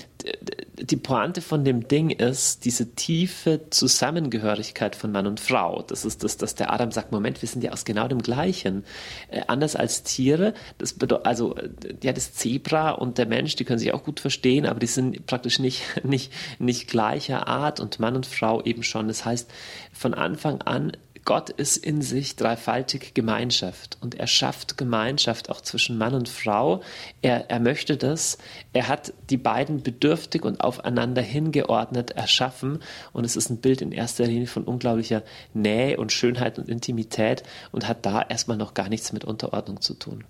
die 0.79 0.97
Pointe 0.97 1.41
von 1.41 1.65
dem 1.65 1.89
Ding 1.89 2.11
ist 2.11 2.65
diese 2.65 2.95
tiefe 2.95 3.63
Zusammengehörigkeit 3.71 4.95
von 4.95 5.11
Mann 5.11 5.27
und 5.27 5.41
Frau. 5.41 5.83
Das 5.83 6.05
ist 6.05 6.23
das, 6.23 6.37
dass 6.37 6.55
der 6.55 6.73
Adam 6.73 6.91
sagt, 6.91 7.13
Moment, 7.13 7.41
wir 7.41 7.49
sind 7.49 7.65
ja 7.65 7.73
aus 7.73 7.85
genau 7.85 8.09
dem 8.09 8.21
Gleichen. 8.21 8.85
Äh, 9.31 9.43
anders 9.47 9.77
als 9.77 10.03
Tiere, 10.03 10.55
das 10.79 10.97
also, 11.25 11.57
ja, 12.03 12.13
das 12.13 12.35
Zebra 12.35 12.91
und 12.91 13.19
der 13.19 13.27
Mensch, 13.27 13.57
die 13.57 13.65
können 13.65 13.79
sich 13.79 13.95
auch 13.95 14.05
gut 14.05 14.21
verstehen, 14.21 14.67
aber 14.67 14.79
die 14.79 14.87
sind 14.87 15.27
praktisch 15.27 15.59
nicht, 15.59 15.83
nicht, 16.05 16.33
nicht 16.59 16.89
gleicher 16.89 17.49
Art 17.49 17.81
und 17.81 17.99
Mann 17.99 18.17
und 18.17 18.27
Frau 18.27 18.63
eben 18.63 18.83
schon. 18.83 19.09
Das 19.09 19.25
heißt, 19.25 19.51
von 19.93 20.15
Anfang 20.15 20.61
an 20.63 20.93
Gott 21.27 21.51
ist 21.51 21.77
in 21.77 22.03
sich 22.03 22.37
dreifaltig 22.37 23.13
Gemeinschaft 23.13 23.99
und 24.01 24.15
er 24.15 24.29
schafft 24.29 24.79
Gemeinschaft 24.79 25.51
auch 25.51 25.61
zwischen 25.61 25.99
Mann 25.99 26.15
und 26.15 26.29
Frau. 26.29 26.83
Er, 27.21 27.51
er 27.51 27.59
möchte 27.59 27.97
das. 27.97 28.39
Er 28.73 28.87
hat 28.87 29.13
die 29.29 29.37
beiden 29.37 29.83
bedürftig 29.83 30.45
und 30.45 30.61
aufeinander 30.61 31.23
hingeordnet 31.23 32.13
erschaffen 32.13 32.79
und 33.13 33.25
es 33.25 33.35
ist 33.35 33.51
ein 33.51 33.57
Bild 33.57 33.83
in 33.83 33.91
erster 33.91 34.25
Linie 34.25 34.47
von 34.47 34.63
unglaublicher 34.63 35.25
Nähe 35.53 35.97
und 35.97 36.13
Schönheit 36.13 36.61
und 36.61 36.69
Intimität 36.69 37.43
und 37.73 37.89
hat 37.89 38.07
da 38.07 38.23
erstmal 38.23 38.57
noch 38.57 38.75
gar 38.75 38.89
nichts 38.89 39.13
mit 39.13 39.25
Unterordnung 39.25 39.81
zu 39.81 39.95
tun. 39.95 40.23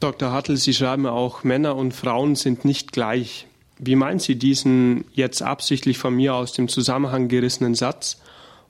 Dr. 0.00 0.32
Hartl, 0.32 0.56
Sie 0.56 0.74
schreiben 0.74 1.06
auch, 1.06 1.44
Männer 1.44 1.76
und 1.76 1.94
Frauen 1.94 2.34
sind 2.34 2.64
nicht 2.64 2.90
gleich. 2.90 3.46
Wie 3.78 3.94
meinen 3.94 4.18
Sie 4.18 4.34
diesen 4.34 5.04
jetzt 5.12 5.42
absichtlich 5.42 5.98
von 5.98 6.16
mir 6.16 6.34
aus 6.34 6.52
dem 6.54 6.66
Zusammenhang 6.66 7.28
gerissenen 7.28 7.76
Satz? 7.76 8.20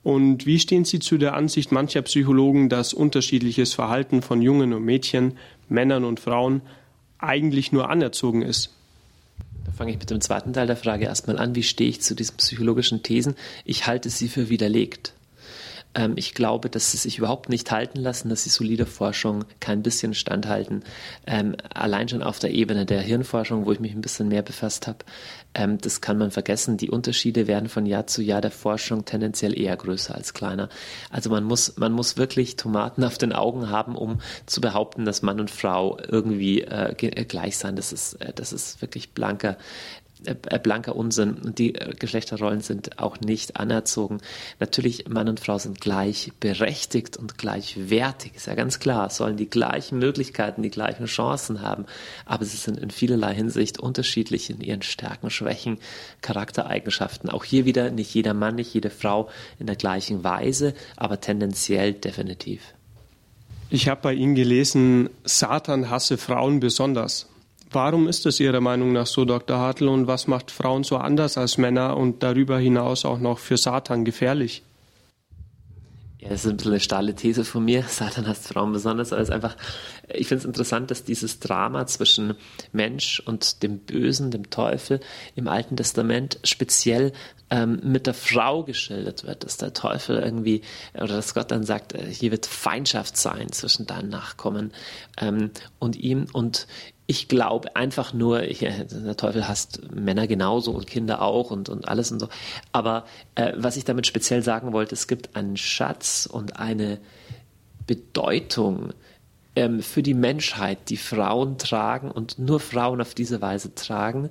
Und 0.03 0.45
wie 0.45 0.59
stehen 0.59 0.83
Sie 0.83 0.99
zu 0.99 1.17
der 1.17 1.33
Ansicht 1.33 1.71
mancher 1.71 2.01
Psychologen, 2.01 2.67
dass 2.67 2.93
unterschiedliches 2.93 3.73
Verhalten 3.73 4.21
von 4.21 4.41
Jungen 4.41 4.73
und 4.73 4.83
Mädchen, 4.83 5.37
Männern 5.69 6.03
und 6.03 6.19
Frauen 6.19 6.61
eigentlich 7.19 7.71
nur 7.71 7.89
anerzogen 7.89 8.41
ist? 8.41 8.71
Da 9.65 9.71
fange 9.71 9.91
ich 9.91 9.99
mit 9.99 10.09
dem 10.09 10.19
zweiten 10.19 10.51
Teil 10.51 10.67
der 10.67 10.75
Frage 10.75 11.05
erstmal 11.05 11.37
an. 11.37 11.55
Wie 11.55 11.63
stehe 11.63 11.89
ich 11.89 12.01
zu 12.01 12.15
diesen 12.15 12.35
psychologischen 12.35 13.01
Thesen? 13.01 13.35
Ich 13.63 13.87
halte 13.87 14.09
sie 14.09 14.27
für 14.27 14.49
widerlegt. 14.49 15.13
Ähm, 15.95 16.13
ich 16.15 16.33
glaube, 16.33 16.69
dass 16.69 16.91
sie 16.91 16.97
sich 16.97 17.17
überhaupt 17.17 17.49
nicht 17.49 17.71
halten 17.71 17.99
lassen, 17.99 18.29
dass 18.29 18.43
sie 18.43 18.49
solide 18.49 18.85
Forschung 18.85 19.45
kein 19.59 19.83
bisschen 19.83 20.13
standhalten. 20.13 20.83
Ähm, 21.27 21.55
allein 21.73 22.09
schon 22.09 22.23
auf 22.23 22.39
der 22.39 22.51
Ebene 22.51 22.85
der 22.85 23.01
Hirnforschung, 23.01 23.65
wo 23.65 23.71
ich 23.71 23.79
mich 23.79 23.93
ein 23.93 24.01
bisschen 24.01 24.27
mehr 24.27 24.41
befasst 24.41 24.87
habe, 24.87 24.99
ähm, 25.53 25.77
das 25.79 26.01
kann 26.01 26.17
man 26.17 26.31
vergessen. 26.31 26.77
Die 26.77 26.89
Unterschiede 26.89 27.47
werden 27.47 27.69
von 27.69 27.85
Jahr 27.85 28.07
zu 28.07 28.21
Jahr 28.21 28.41
der 28.41 28.51
Forschung 28.51 29.05
tendenziell 29.05 29.59
eher 29.59 29.77
größer 29.77 30.15
als 30.15 30.33
kleiner. 30.33 30.69
Also 31.11 31.29
man 31.29 31.43
muss, 31.43 31.77
man 31.77 31.91
muss 31.91 32.17
wirklich 32.17 32.55
Tomaten 32.55 33.03
auf 33.03 33.17
den 33.17 33.33
Augen 33.33 33.69
haben, 33.69 33.95
um 33.95 34.19
zu 34.45 34.61
behaupten, 34.61 35.05
dass 35.05 35.21
Mann 35.21 35.39
und 35.39 35.51
Frau 35.51 35.97
irgendwie 36.07 36.61
äh, 36.61 36.93
gleich 37.25 37.57
sein. 37.57 37.75
Das 37.75 37.93
ist, 37.93 38.13
äh, 38.15 38.33
das 38.33 38.53
ist 38.53 38.81
wirklich 38.81 39.11
blanker 39.11 39.51
äh, 39.51 39.55
blanker 40.63 40.95
Unsinn. 40.95 41.33
Und 41.33 41.59
die 41.59 41.75
äh, 41.75 41.93
Geschlechterrollen 41.93 42.61
sind 42.61 42.99
auch 42.99 43.19
nicht 43.19 43.57
anerzogen. 43.57 44.19
Natürlich, 44.59 45.07
Mann 45.07 45.29
und 45.29 45.39
Frau 45.39 45.57
sind 45.57 45.81
gleichberechtigt 45.81 47.17
und 47.17 47.37
gleichwertig, 47.37 48.35
ist 48.35 48.47
ja 48.47 48.55
ganz 48.55 48.79
klar, 48.79 49.09
sollen 49.09 49.37
die 49.37 49.49
gleichen 49.49 49.99
Möglichkeiten, 49.99 50.63
die 50.63 50.69
gleichen 50.69 51.05
Chancen 51.05 51.61
haben. 51.61 51.85
Aber 52.25 52.45
sie 52.45 52.57
sind 52.57 52.79
in 52.79 52.91
vielerlei 52.91 53.33
Hinsicht 53.33 53.79
unterschiedlich 53.79 54.49
in 54.49 54.61
ihren 54.61 54.81
Stärken, 54.81 55.29
Schwächen, 55.29 55.77
Charaktereigenschaften. 56.21 57.29
Auch 57.29 57.43
hier 57.43 57.65
wieder 57.65 57.91
nicht 57.91 58.13
jeder 58.13 58.33
Mann, 58.33 58.55
nicht 58.55 58.73
jede 58.73 58.89
Frau 58.89 59.29
in 59.59 59.67
der 59.67 59.75
gleichen 59.75 60.23
Weise, 60.23 60.73
aber 60.95 61.19
tendenziell 61.19 61.93
definitiv. 61.93 62.73
Ich 63.69 63.89
habe 63.89 64.01
bei 64.01 64.13
Ihnen 64.13 64.35
gelesen, 64.35 65.09
Satan 65.23 65.89
hasse 65.89 66.17
Frauen 66.17 66.59
besonders. 66.59 67.27
Warum 67.73 68.07
ist 68.07 68.25
es 68.27 68.39
Ihrer 68.39 68.61
Meinung 68.61 68.93
nach 68.93 69.07
so, 69.07 69.25
Dr. 69.25 69.57
Hartl, 69.57 69.87
und 69.87 70.05
was 70.05 70.27
macht 70.27 70.51
Frauen 70.51 70.83
so 70.83 70.97
anders 70.97 71.39
als 71.39 71.57
Männer 71.57 71.97
und 71.97 72.21
darüber 72.21 72.59
hinaus 72.59 73.03
auch 73.03 73.19
noch 73.19 73.39
für 73.39 73.57
Satan 73.57 74.05
gefährlich? 74.05 74.61
Ja, 76.23 76.29
das 76.29 76.45
ist 76.45 76.51
ein 76.51 76.55
bisschen 76.55 76.71
eine 76.71 76.79
steile 76.79 77.15
These 77.15 77.43
von 77.43 77.65
mir. 77.65 77.83
Satan 77.87 78.27
hasst 78.27 78.47
Frauen 78.47 78.71
besonders, 78.71 79.11
aber 79.11 79.21
es 79.21 79.27
ist 79.27 79.33
einfach, 79.33 79.57
ich 80.07 80.27
finde 80.27 80.39
es 80.39 80.45
interessant, 80.45 80.89
dass 80.89 81.03
dieses 81.03 81.39
Drama 81.39 81.85
zwischen 81.85 82.35
Mensch 82.71 83.21
und 83.25 83.61
dem 83.61 83.79
Bösen, 83.79 84.31
dem 84.31 84.49
Teufel 84.49 85.01
im 85.35 85.49
Alten 85.49 85.75
Testament 85.75 86.39
speziell 86.45 87.11
ähm, 87.49 87.81
mit 87.83 88.07
der 88.07 88.13
Frau 88.13 88.63
geschildert 88.63 89.25
wird, 89.25 89.43
dass 89.43 89.57
der 89.57 89.73
Teufel 89.73 90.17
irgendwie, 90.17 90.61
oder 90.93 91.07
dass 91.07 91.33
Gott 91.33 91.51
dann 91.51 91.63
sagt, 91.63 91.93
äh, 91.93 92.05
hier 92.05 92.31
wird 92.31 92.45
Feindschaft 92.45 93.17
sein 93.17 93.51
zwischen 93.51 93.85
deinen 93.85 94.07
Nachkommen 94.07 94.71
ähm, 95.19 95.51
und 95.77 95.97
ihm. 95.97 96.27
Und 96.31 96.67
ich 97.05 97.27
glaube 97.27 97.75
einfach 97.75 98.13
nur, 98.13 98.43
ich, 98.43 98.59
der 98.59 99.17
Teufel 99.17 99.47
hasst 99.47 99.81
Männer 99.93 100.27
genauso 100.27 100.71
und 100.71 100.87
Kinder 100.87 101.21
auch 101.21 101.51
und, 101.51 101.69
und 101.69 101.87
alles 101.87 102.11
und 102.11 102.19
so. 102.19 102.29
Aber 102.71 103.05
äh, 103.35 103.53
was 103.55 103.75
ich 103.75 103.83
damit 103.83 104.07
speziell 104.07 104.41
sagen 104.41 104.71
wollte, 104.71 104.95
es 104.95 105.07
gibt 105.07 105.35
einen 105.35 105.57
Schatz 105.57 106.27
und 106.31 106.59
eine 106.59 106.99
Bedeutung 107.85 108.93
ähm, 109.55 109.81
für 109.81 110.01
die 110.01 110.13
Menschheit, 110.13 110.89
die 110.89 110.97
Frauen 110.97 111.57
tragen 111.57 112.09
und 112.09 112.39
nur 112.39 112.59
Frauen 112.59 113.01
auf 113.01 113.13
diese 113.13 113.41
Weise 113.41 113.75
tragen, 113.75 114.29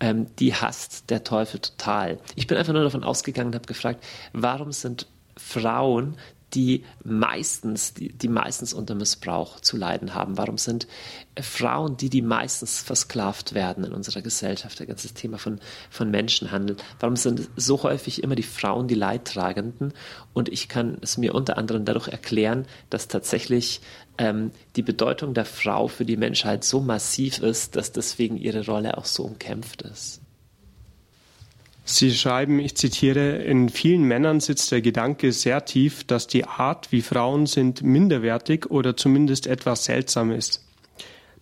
ähm, 0.00 0.26
die 0.38 0.54
hasst 0.54 1.10
der 1.10 1.24
Teufel 1.24 1.60
total. 1.60 2.18
Ich 2.36 2.46
bin 2.46 2.56
einfach 2.56 2.72
nur 2.72 2.84
davon 2.84 3.04
ausgegangen 3.04 3.48
und 3.48 3.54
habe 3.54 3.66
gefragt, 3.66 4.02
warum 4.32 4.72
sind 4.72 5.06
Frauen 5.36 6.16
die 6.54 6.84
meistens, 7.02 7.94
die, 7.94 8.12
die 8.12 8.28
meistens 8.28 8.72
unter 8.72 8.94
Missbrauch 8.94 9.60
zu 9.60 9.76
leiden 9.76 10.14
haben? 10.14 10.38
Warum 10.38 10.58
sind 10.58 10.86
Frauen 11.40 11.96
die, 11.96 12.10
die 12.10 12.22
meistens 12.22 12.80
versklavt 12.80 13.54
werden 13.54 13.84
in 13.84 13.92
unserer 13.92 14.22
Gesellschaft? 14.22 14.80
Das 14.80 14.86
ganze 14.86 15.12
Thema 15.14 15.38
von, 15.38 15.60
von 15.90 16.10
Menschenhandel. 16.10 16.76
Warum 17.00 17.16
sind 17.16 17.48
so 17.56 17.82
häufig 17.82 18.22
immer 18.22 18.34
die 18.34 18.42
Frauen 18.42 18.88
die 18.88 18.94
Leidtragenden? 18.94 19.92
Und 20.32 20.48
ich 20.48 20.68
kann 20.68 20.98
es 21.00 21.18
mir 21.18 21.34
unter 21.34 21.58
anderem 21.58 21.84
dadurch 21.84 22.08
erklären, 22.08 22.66
dass 22.90 23.08
tatsächlich 23.08 23.80
ähm, 24.18 24.52
die 24.76 24.82
Bedeutung 24.82 25.34
der 25.34 25.44
Frau 25.44 25.88
für 25.88 26.04
die 26.04 26.16
Menschheit 26.16 26.64
so 26.64 26.80
massiv 26.80 27.38
ist, 27.38 27.76
dass 27.76 27.92
deswegen 27.92 28.36
ihre 28.36 28.64
Rolle 28.66 28.96
auch 28.96 29.06
so 29.06 29.24
umkämpft 29.24 29.82
ist. 29.82 30.23
Sie 31.86 32.14
schreiben, 32.14 32.60
ich 32.60 32.76
zitiere, 32.76 33.42
in 33.42 33.68
vielen 33.68 34.04
Männern 34.04 34.40
sitzt 34.40 34.72
der 34.72 34.80
Gedanke 34.80 35.32
sehr 35.32 35.66
tief, 35.66 36.04
dass 36.04 36.26
die 36.26 36.46
Art, 36.46 36.92
wie 36.92 37.02
Frauen 37.02 37.44
sind, 37.44 37.82
minderwertig 37.82 38.70
oder 38.70 38.96
zumindest 38.96 39.46
etwas 39.46 39.84
seltsam 39.84 40.30
ist. 40.30 40.64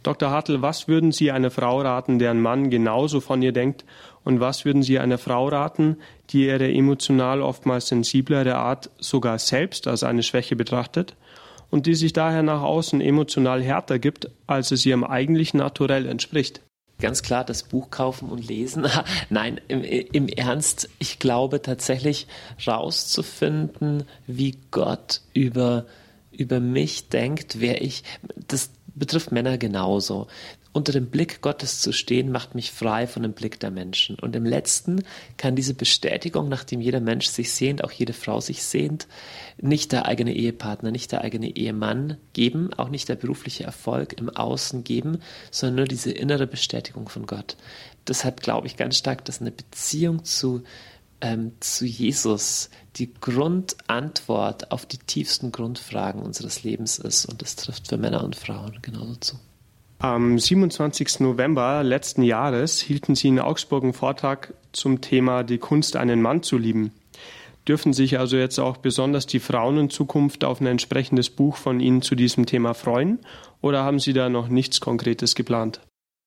Dr. 0.02 0.31
Hartl, 0.31 0.61
was 0.61 0.88
würden 0.88 1.12
Sie 1.12 1.31
einer 1.31 1.52
Frau 1.52 1.81
raten, 1.81 2.18
deren 2.18 2.40
Mann 2.40 2.70
genauso 2.70 3.20
von 3.20 3.40
ihr 3.40 3.52
denkt, 3.52 3.85
und 4.24 4.40
was 4.40 4.64
würden 4.64 4.83
Sie 4.83 4.98
einer 4.98 5.18
Frau 5.18 5.48
raten, 5.48 5.98
die 6.31 6.46
ihre 6.46 6.72
emotional 6.72 7.40
oftmals 7.40 7.87
sensiblere 7.87 8.57
Art 8.57 8.90
sogar 8.98 9.38
selbst 9.38 9.87
als 9.87 10.02
eine 10.02 10.24
Schwäche 10.24 10.57
betrachtet 10.57 11.14
und 11.70 11.87
die 11.87 11.94
sich 11.94 12.12
daher 12.12 12.42
nach 12.42 12.62
außen 12.62 13.00
emotional 13.00 13.62
härter 13.62 14.00
gibt, 14.00 14.28
als 14.48 14.72
es 14.72 14.85
ihrem 14.85 15.05
eigentlichen 15.05 15.59
Naturell 15.59 16.07
entspricht? 16.07 16.62
Ganz 17.02 17.22
klar 17.22 17.44
das 17.44 17.64
Buch 17.64 17.90
kaufen 17.90 18.30
und 18.30 18.48
lesen. 18.48 18.86
Nein, 19.28 19.60
im, 19.68 19.84
im, 19.84 20.28
Ernst, 20.28 20.88
ich 20.98 21.18
glaube 21.18 21.60
tatsächlich 21.60 22.26
rauszufinden, 22.66 24.04
wie 24.26 24.56
Gott 24.70 25.20
über, 25.34 25.84
über 26.30 26.60
mich 26.60 27.10
denkt, 27.10 27.60
wer 27.60 27.82
ich, 27.82 28.04
das 28.48 28.70
betrifft 28.94 29.32
Männer 29.32 29.58
genauso 29.58 30.28
unter 30.72 30.92
dem 30.92 31.11
Blick 31.11 31.42
Gottes 31.42 31.80
zu 31.80 31.92
stehen, 31.92 32.32
macht 32.32 32.54
mich 32.54 32.72
frei 32.72 33.06
von 33.06 33.22
dem 33.22 33.35
Blick 33.35 33.61
der 33.61 33.70
Menschen. 33.70 34.18
Und 34.18 34.35
im 34.35 34.46
letzten 34.46 35.04
kann 35.37 35.54
diese 35.54 35.74
Bestätigung, 35.74 36.48
nachdem 36.48 36.80
jeder 36.80 37.00
Mensch 37.00 37.26
sich 37.26 37.52
sehnt, 37.52 37.85
auch 37.85 37.92
jede 37.92 38.14
Frau 38.14 38.40
sich 38.40 38.62
sehnt, 38.62 39.06
nicht 39.61 39.92
der 39.92 40.06
eigene 40.06 40.35
Ehepartner, 40.35 40.90
nicht 40.90 41.12
der 41.12 41.20
eigene 41.20 41.54
Ehemann 41.54 42.16
geben, 42.32 42.72
auch 42.74 42.88
nicht 42.88 43.08
der 43.08 43.16
berufliche 43.16 43.64
Erfolg 43.64 44.14
im 44.14 44.30
Außen 44.30 44.82
geben, 44.82 45.18
sondern 45.50 45.76
nur 45.76 45.87
diese 45.87 46.11
innere 46.11 46.46
Bestätigung 46.46 47.08
von 47.08 47.26
Gott. 47.26 47.56
Deshalb 48.08 48.40
glaube 48.40 48.66
ich 48.66 48.76
ganz 48.76 48.96
stark, 48.96 49.24
dass 49.26 49.40
eine 49.40 49.52
Beziehung 49.52 50.24
zu 50.24 50.62
ähm, 51.20 51.52
zu 51.61 51.87
Jesus 51.87 52.68
die 52.96 53.14
Grundantwort 53.14 54.72
auf 54.72 54.87
die 54.87 54.98
tiefsten 54.98 55.52
Grundfragen 55.52 56.20
unseres 56.20 56.64
Lebens 56.64 56.98
ist. 56.98 57.26
Und 57.26 57.42
das 57.42 57.54
trifft 57.54 57.88
für 57.88 57.96
Männer 57.96 58.24
und 58.24 58.35
Frauen 58.35 58.78
genauso 58.82 59.14
zu. 59.14 59.38
Am 60.02 60.36
27. 60.36 61.20
November 61.20 61.84
letzten 61.84 62.24
Jahres 62.24 62.80
hielten 62.80 63.14
Sie 63.14 63.28
in 63.28 63.38
Augsburg 63.38 63.84
einen 63.84 63.92
Vortrag 63.92 64.52
zum 64.72 65.00
Thema 65.00 65.44
Die 65.44 65.58
Kunst, 65.58 65.94
einen 65.94 66.20
Mann 66.20 66.42
zu 66.42 66.58
lieben. 66.58 66.90
Dürfen 67.68 67.92
sich 67.92 68.18
also 68.18 68.36
jetzt 68.36 68.58
auch 68.58 68.78
besonders 68.78 69.26
die 69.26 69.38
Frauen 69.38 69.78
in 69.78 69.90
Zukunft 69.90 70.42
auf 70.42 70.60
ein 70.60 70.66
entsprechendes 70.66 71.30
Buch 71.30 71.56
von 71.56 71.78
Ihnen 71.78 72.02
zu 72.02 72.16
diesem 72.16 72.46
Thema 72.46 72.74
freuen? 72.74 73.20
Oder 73.60 73.84
haben 73.84 74.00
Sie 74.00 74.12
da 74.12 74.28
noch 74.28 74.48
nichts 74.48 74.80
Konkretes 74.80 75.36
geplant? 75.36 75.80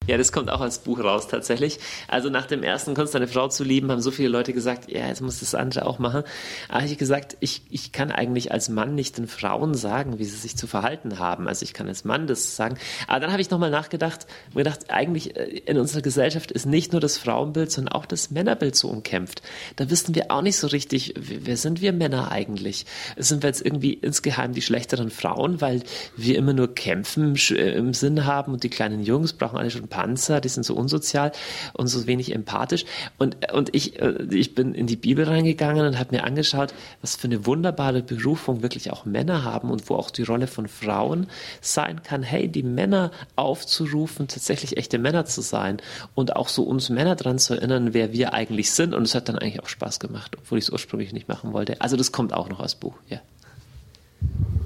Ja, 0.08 0.18
das 0.18 0.32
kommt 0.32 0.52
auch 0.52 0.62
als 0.62 0.80
Buch 0.80 1.00
raus 1.00 1.28
tatsächlich. 1.28 1.80
Also 2.08 2.30
nach 2.30 2.46
dem 2.46 2.62
ersten 2.62 2.94
Kunst 2.94 3.16
eine 3.16 3.28
Frau 3.28 3.48
zu 3.48 3.64
lieben, 3.64 3.90
haben 3.90 4.02
so 4.02 4.12
viele 4.12 4.30
Leute 4.30 4.54
gesagt, 4.54 4.92
ja, 4.92 5.08
jetzt 5.08 5.22
muss 5.22 5.40
das 5.40 5.56
andere 5.56 5.88
auch 5.88 5.98
machen. 5.98 6.22
Aber 6.70 6.84
ich 6.86 6.96
gesagt, 7.00 7.38
ich, 7.40 7.64
ich 7.72 7.92
kann 7.92 8.12
eigentlich 8.12 8.52
als 8.52 8.70
Mann 8.70 8.94
nicht 8.94 9.18
den 9.18 9.28
Frauen 9.28 9.74
sagen, 9.74 10.20
wie 10.20 10.26
sie 10.26 10.38
sich 10.38 10.56
zu 10.56 10.68
verhalten 10.68 11.18
haben. 11.18 11.48
Also 11.48 11.64
ich 11.64 11.74
kann 11.74 11.88
als 11.88 12.06
Mann 12.06 12.28
das 12.28 12.56
sagen. 12.56 12.78
Aber 13.08 13.20
dann 13.20 13.32
habe 13.32 13.42
ich 13.42 13.50
nochmal 13.50 13.72
nachgedacht 13.72 14.28
und 14.50 14.58
gedacht, 14.58 14.92
eigentlich 14.92 15.36
äh, 15.36 15.44
in 15.66 15.80
unserer 15.80 16.04
Gesellschaft 16.04 16.52
ist 16.52 16.68
nicht 16.68 16.92
nur 16.92 17.02
das 17.02 17.18
Frauenbild, 17.18 17.72
sondern 17.72 17.94
auch 17.94 18.06
das 18.06 18.30
Männerbild 18.30 18.76
so 18.76 18.90
umkämpft. 18.90 19.42
Da 19.76 19.90
wissen 19.90 20.14
wir 20.14 20.30
auch 20.30 20.44
nicht 20.44 20.58
so 20.58 20.68
richtig, 20.68 21.16
wer 21.18 21.58
sind 21.58 21.82
wir 21.82 21.94
Männer 21.94 22.32
eigentlich? 22.32 22.86
Sind 23.18 23.42
wir 23.42 23.48
jetzt 23.48 23.66
irgendwie 23.66 23.94
insgeheim 23.94 24.54
die 24.54 24.62
schlechteren 24.62 25.10
Frauen, 25.10 25.62
weil 25.62 25.82
wir 26.16 26.38
immer 26.38 26.54
nur 26.54 26.76
kämpfen 26.76 27.36
im 27.50 27.94
Sinn 27.96 28.26
haben 28.26 28.54
und 28.54 28.64
die 28.64 28.70
kleinen 28.70 29.02
Jungs 29.02 29.34
brauchen 29.34 29.58
alle 29.58 29.72
schon 29.72 29.88
Panzer, 29.96 30.42
die 30.42 30.50
sind 30.50 30.64
so 30.64 30.76
unsozial 30.76 31.32
und 31.72 31.88
so 31.88 32.06
wenig 32.06 32.36
empathisch. 32.36 32.84
Und, 33.18 33.38
und 33.54 33.74
ich, 33.74 34.02
äh, 34.02 34.26
ich 34.30 34.54
bin 34.54 34.76
in 34.76 34.88
die 34.88 34.98
Bibel 34.98 35.24
reingegangen 35.24 35.88
und 35.88 35.98
habe 35.98 36.14
mir 36.14 36.26
angeschaut, 36.26 36.74
was 37.00 37.16
für 37.16 37.28
eine 37.28 37.46
wunderbare 37.46 38.04
Berufung 38.04 38.62
wirklich 38.62 38.92
auch 38.92 39.06
Männer 39.06 39.46
haben 39.46 39.72
und 39.72 39.90
wo 39.90 39.96
auch 39.96 40.12
die 40.12 40.24
Rolle 40.24 40.48
von 40.48 40.68
Frauen 40.68 41.28
sein 41.62 42.04
kann, 42.04 42.24
hey, 42.24 42.50
die 42.50 42.62
Männer 42.62 43.12
aufzurufen, 43.38 44.28
tatsächlich 44.28 44.76
echte 44.76 44.98
Männer 44.98 45.24
zu 45.24 45.40
sein 45.40 45.78
und 46.14 46.36
auch 46.36 46.50
so 46.50 46.64
uns 46.64 46.90
Männer 46.90 47.16
daran 47.16 47.40
zu 47.40 47.54
erinnern, 47.54 47.94
wer 47.94 48.12
wir 48.12 48.34
eigentlich 48.34 48.72
sind. 48.72 48.94
Und 48.94 49.04
es 49.04 49.16
hat 49.16 49.30
dann 49.30 49.40
eigentlich 49.40 49.64
auch 49.64 49.70
Spaß 49.70 50.02
gemacht, 50.02 50.36
obwohl 50.38 50.58
ich 50.58 50.66
es 50.66 50.72
ursprünglich 50.72 51.14
nicht 51.14 51.30
machen 51.30 51.54
wollte. 51.54 51.80
Also 51.80 51.96
das 51.96 52.12
kommt 52.12 52.34
auch 52.34 52.50
noch 52.50 52.60
als 52.60 52.76
Buch, 52.76 52.96
ja. 53.08 53.22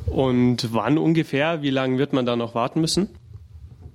Und 0.08 0.74
wann 0.74 0.98
ungefähr, 0.98 1.62
wie 1.62 1.70
lange 1.70 2.00
wird 2.00 2.14
man 2.14 2.26
da 2.26 2.36
noch 2.36 2.56
warten 2.56 2.82
müssen? 2.82 3.10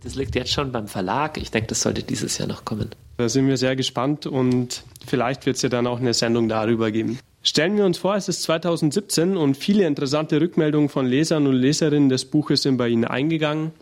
Das 0.05 0.15
liegt 0.15 0.35
jetzt 0.35 0.53
schon 0.53 0.71
beim 0.71 0.87
Verlag. 0.87 1.39
Ich 1.39 1.51
denke, 1.51 1.69
das 1.69 1.81
sollte 1.81 2.03
dieses 2.03 2.37
Jahr 2.37 2.47
noch 2.47 2.67
kommen. 2.67 2.91
Da 3.17 3.29
sind 3.29 3.49
wir 3.49 3.57
sehr 3.57 3.75
gespannt 3.75 4.27
und 4.27 4.85
vielleicht 5.07 5.47
wird 5.47 5.57
es 5.57 5.63
ja 5.63 5.71
dann 5.71 5.87
auch 5.87 5.99
eine 5.99 6.13
Sendung 6.13 6.49
darüber 6.49 6.91
geben. 6.91 7.19
Stellen 7.43 7.77
wir 7.77 7.87
uns 7.87 7.99
vor, 7.99 8.15
es 8.15 8.29
ist 8.29 8.43
2017 8.43 9.37
und 9.37 9.57
viele 9.57 9.87
interessante 9.87 10.41
Rückmeldungen 10.41 10.91
von 10.91 11.07
Lesern 11.07 11.47
und 11.47 11.55
Leserinnen 11.55 12.11
des 12.11 12.27
Buches 12.27 12.63
sind 12.63 12.77
bei 12.77 12.89
Ihnen 12.89 13.05
eingegangen. 13.05 13.73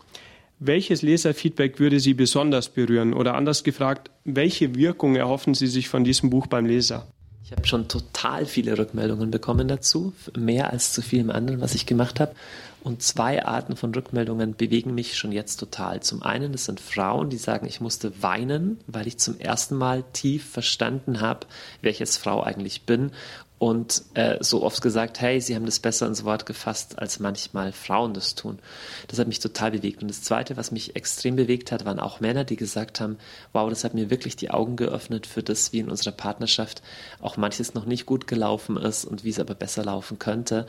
Welches 0.59 1.01
Leserfeedback 1.01 1.79
würde 1.79 1.99
Sie 1.99 2.13
besonders 2.13 2.69
berühren? 2.69 3.13
Oder 3.13 3.35
anders 3.35 3.63
gefragt, 3.63 4.09
welche 4.23 4.75
Wirkung 4.75 5.15
erhoffen 5.17 5.53
Sie 5.53 5.67
sich 5.67 5.89
von 5.89 6.05
diesem 6.05 6.29
Buch 6.29 6.47
beim 6.47 6.65
Leser? 6.65 7.05
Ich 7.45 7.51
habe 7.51 7.67
schon 7.67 7.89
total 7.89 8.45
viele 8.45 8.77
Rückmeldungen 8.77 9.29
bekommen 9.29 9.67
dazu, 9.67 10.13
mehr 10.37 10.71
als 10.71 10.93
zu 10.93 11.01
vielem 11.01 11.29
anderen, 11.29 11.59
was 11.59 11.75
ich 11.75 11.85
gemacht 11.85 12.21
habe. 12.21 12.33
Und 12.83 13.01
zwei 13.01 13.45
Arten 13.45 13.75
von 13.75 13.93
Rückmeldungen 13.93 14.55
bewegen 14.55 14.95
mich 14.95 15.17
schon 15.17 15.33
jetzt 15.33 15.57
total. 15.57 16.01
Zum 16.01 16.23
einen, 16.23 16.53
das 16.53 16.65
sind 16.65 16.79
Frauen, 16.79 17.29
die 17.29 17.37
sagen, 17.37 17.65
ich 17.67 17.81
musste 17.81 18.21
weinen, 18.23 18.79
weil 18.87 19.07
ich 19.07 19.17
zum 19.17 19.37
ersten 19.39 19.75
Mal 19.75 20.03
tief 20.13 20.49
verstanden 20.51 21.19
habe, 21.19 21.47
welches 21.81 22.15
Frau 22.15 22.41
eigentlich 22.41 22.83
bin 22.83 23.11
und 23.63 24.03
äh, 24.13 24.43
so 24.43 24.61
oft 24.61 24.81
gesagt, 24.81 25.21
hey, 25.21 25.39
sie 25.39 25.55
haben 25.55 25.65
das 25.65 25.79
besser 25.79 26.05
ins 26.05 26.25
Wort 26.25 26.45
gefasst, 26.45 26.99
als 26.99 27.21
manchmal 27.21 27.71
Frauen 27.71 28.13
das 28.13 28.35
tun. 28.35 28.59
Das 29.07 29.19
hat 29.19 29.29
mich 29.29 29.39
total 29.39 29.71
bewegt. 29.71 30.01
Und 30.01 30.09
das 30.09 30.21
Zweite, 30.21 30.57
was 30.57 30.71
mich 30.71 30.97
extrem 30.97 31.37
bewegt 31.37 31.71
hat, 31.71 31.85
waren 31.85 31.97
auch 31.97 32.19
Männer, 32.19 32.43
die 32.43 32.57
gesagt 32.57 32.99
haben, 32.99 33.17
wow, 33.53 33.69
das 33.69 33.85
hat 33.85 33.93
mir 33.93 34.09
wirklich 34.09 34.35
die 34.35 34.51
Augen 34.51 34.75
geöffnet 34.75 35.27
für 35.27 35.43
das, 35.43 35.71
wie 35.71 35.79
in 35.79 35.89
unserer 35.89 36.11
Partnerschaft 36.11 36.81
auch 37.21 37.37
manches 37.37 37.73
noch 37.73 37.85
nicht 37.85 38.05
gut 38.05 38.27
gelaufen 38.27 38.75
ist 38.75 39.05
und 39.05 39.23
wie 39.23 39.29
es 39.29 39.39
aber 39.39 39.55
besser 39.55 39.85
laufen 39.85 40.19
könnte. 40.19 40.67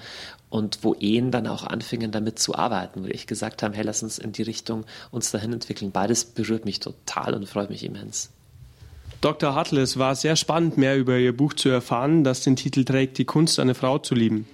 Und 0.49 0.85
wo 0.85 0.95
Ehen 0.95 1.33
dann 1.33 1.49
auch 1.49 1.65
anfingen, 1.65 2.13
damit 2.13 2.39
zu 2.39 2.55
arbeiten, 2.55 3.03
wo 3.03 3.09
ich 3.09 3.27
gesagt 3.27 3.65
habe, 3.65 3.75
hey, 3.75 3.83
lass 3.83 4.05
uns 4.05 4.19
in 4.19 4.31
die 4.31 4.43
Richtung 4.43 4.85
uns 5.11 5.33
dahin 5.33 5.53
entwickeln. 5.53 5.91
Beides 5.91 6.27
berührt 6.27 6.65
mich 6.65 6.79
total 6.79 7.35
und 7.35 7.49
freut 7.49 7.71
mich 7.71 7.83
immens. 7.83 8.31
Dr. 9.25 9.55
Hartl, 9.55 9.79
es 9.79 9.99
war 9.99 10.15
sehr 10.15 10.37
spannend, 10.37 10.77
mehr 10.77 10.99
über 10.99 11.17
Ihr 11.17 11.35
Buch 11.35 11.55
zu 11.55 11.71
erfahren, 11.71 12.25
das 12.25 12.43
den 12.43 12.57
Titel 12.57 12.85
trägt, 12.85 13.17
Die 13.17 13.25
Kunst, 13.25 13.59
eine 13.59 13.75
Frau 13.75 13.97
zu 13.97 14.15
lieben. 14.15 14.47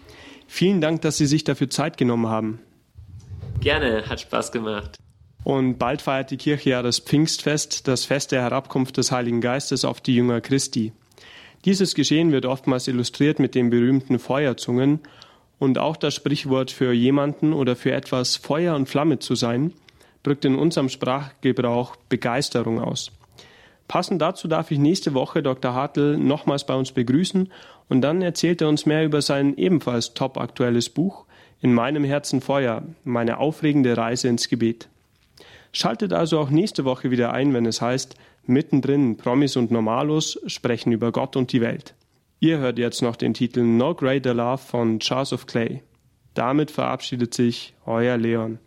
Vielen 0.46 0.80
Dank, 0.80 1.02
dass 1.02 1.16
Sie 1.16 1.26
sich 1.26 1.42
dafür 1.42 1.68
Zeit 1.70 1.96
genommen 1.96 2.28
haben. 2.28 2.60
Gerne, 3.58 4.08
hat 4.08 4.20
Spaß 4.20 4.52
gemacht. 4.52 4.96
Und 5.42 5.78
bald 5.78 6.02
feiert 6.02 6.30
die 6.30 6.36
Kirche 6.36 6.70
ja 6.70 6.82
das 6.82 7.00
Pfingstfest, 7.00 7.88
das 7.88 8.04
Fest 8.04 8.30
der 8.30 8.42
Herabkunft 8.42 8.96
des 8.96 9.10
Heiligen 9.10 9.40
Geistes 9.40 9.84
auf 9.84 10.00
die 10.00 10.14
Jünger 10.14 10.40
Christi. 10.40 10.92
Dieses 11.64 11.96
Geschehen 11.96 12.30
wird 12.30 12.46
oftmals 12.46 12.86
illustriert 12.86 13.40
mit 13.40 13.56
den 13.56 13.70
berühmten 13.70 14.20
Feuerzungen 14.20 15.00
und 15.58 15.78
auch 15.78 15.96
das 15.96 16.14
Sprichwort 16.14 16.70
für 16.70 16.92
jemanden 16.92 17.54
oder 17.54 17.74
für 17.74 17.90
etwas 17.90 18.36
Feuer 18.36 18.76
und 18.76 18.88
Flamme 18.88 19.18
zu 19.18 19.34
sein, 19.34 19.72
drückt 20.22 20.44
in 20.44 20.54
unserem 20.54 20.90
Sprachgebrauch 20.90 21.96
Begeisterung 22.08 22.78
aus. 22.78 23.10
Passend 23.90 24.22
dazu 24.22 24.46
darf 24.46 24.70
ich 24.70 24.78
nächste 24.78 25.14
Woche 25.14 25.42
Dr. 25.42 25.74
Hartl 25.74 26.16
nochmals 26.16 26.64
bei 26.64 26.76
uns 26.76 26.92
begrüßen 26.92 27.50
und 27.88 28.02
dann 28.02 28.22
erzählt 28.22 28.62
er 28.62 28.68
uns 28.68 28.86
mehr 28.86 29.04
über 29.04 29.20
sein 29.20 29.56
ebenfalls 29.56 30.14
top 30.14 30.38
aktuelles 30.38 30.90
Buch 30.90 31.26
In 31.60 31.74
meinem 31.74 32.04
Herzen 32.04 32.40
Feuer, 32.40 32.84
meine 33.02 33.38
aufregende 33.38 33.96
Reise 33.96 34.28
ins 34.28 34.48
Gebet. 34.48 34.88
Schaltet 35.72 36.12
also 36.12 36.38
auch 36.38 36.50
nächste 36.50 36.84
Woche 36.84 37.10
wieder 37.10 37.32
ein, 37.32 37.52
wenn 37.52 37.66
es 37.66 37.82
heißt, 37.82 38.14
mittendrin 38.46 39.16
Promis 39.16 39.56
und 39.56 39.72
Normalos 39.72 40.38
sprechen 40.46 40.92
über 40.92 41.10
Gott 41.10 41.34
und 41.34 41.52
die 41.52 41.60
Welt. 41.60 41.94
Ihr 42.38 42.58
hört 42.58 42.78
jetzt 42.78 43.02
noch 43.02 43.16
den 43.16 43.34
Titel 43.34 43.62
No 43.62 43.96
Greater 43.96 44.34
Love 44.34 44.58
von 44.58 45.00
Charles 45.00 45.32
of 45.32 45.48
Clay. 45.48 45.82
Damit 46.34 46.70
verabschiedet 46.70 47.34
sich 47.34 47.74
euer 47.86 48.16
Leon. 48.16 48.60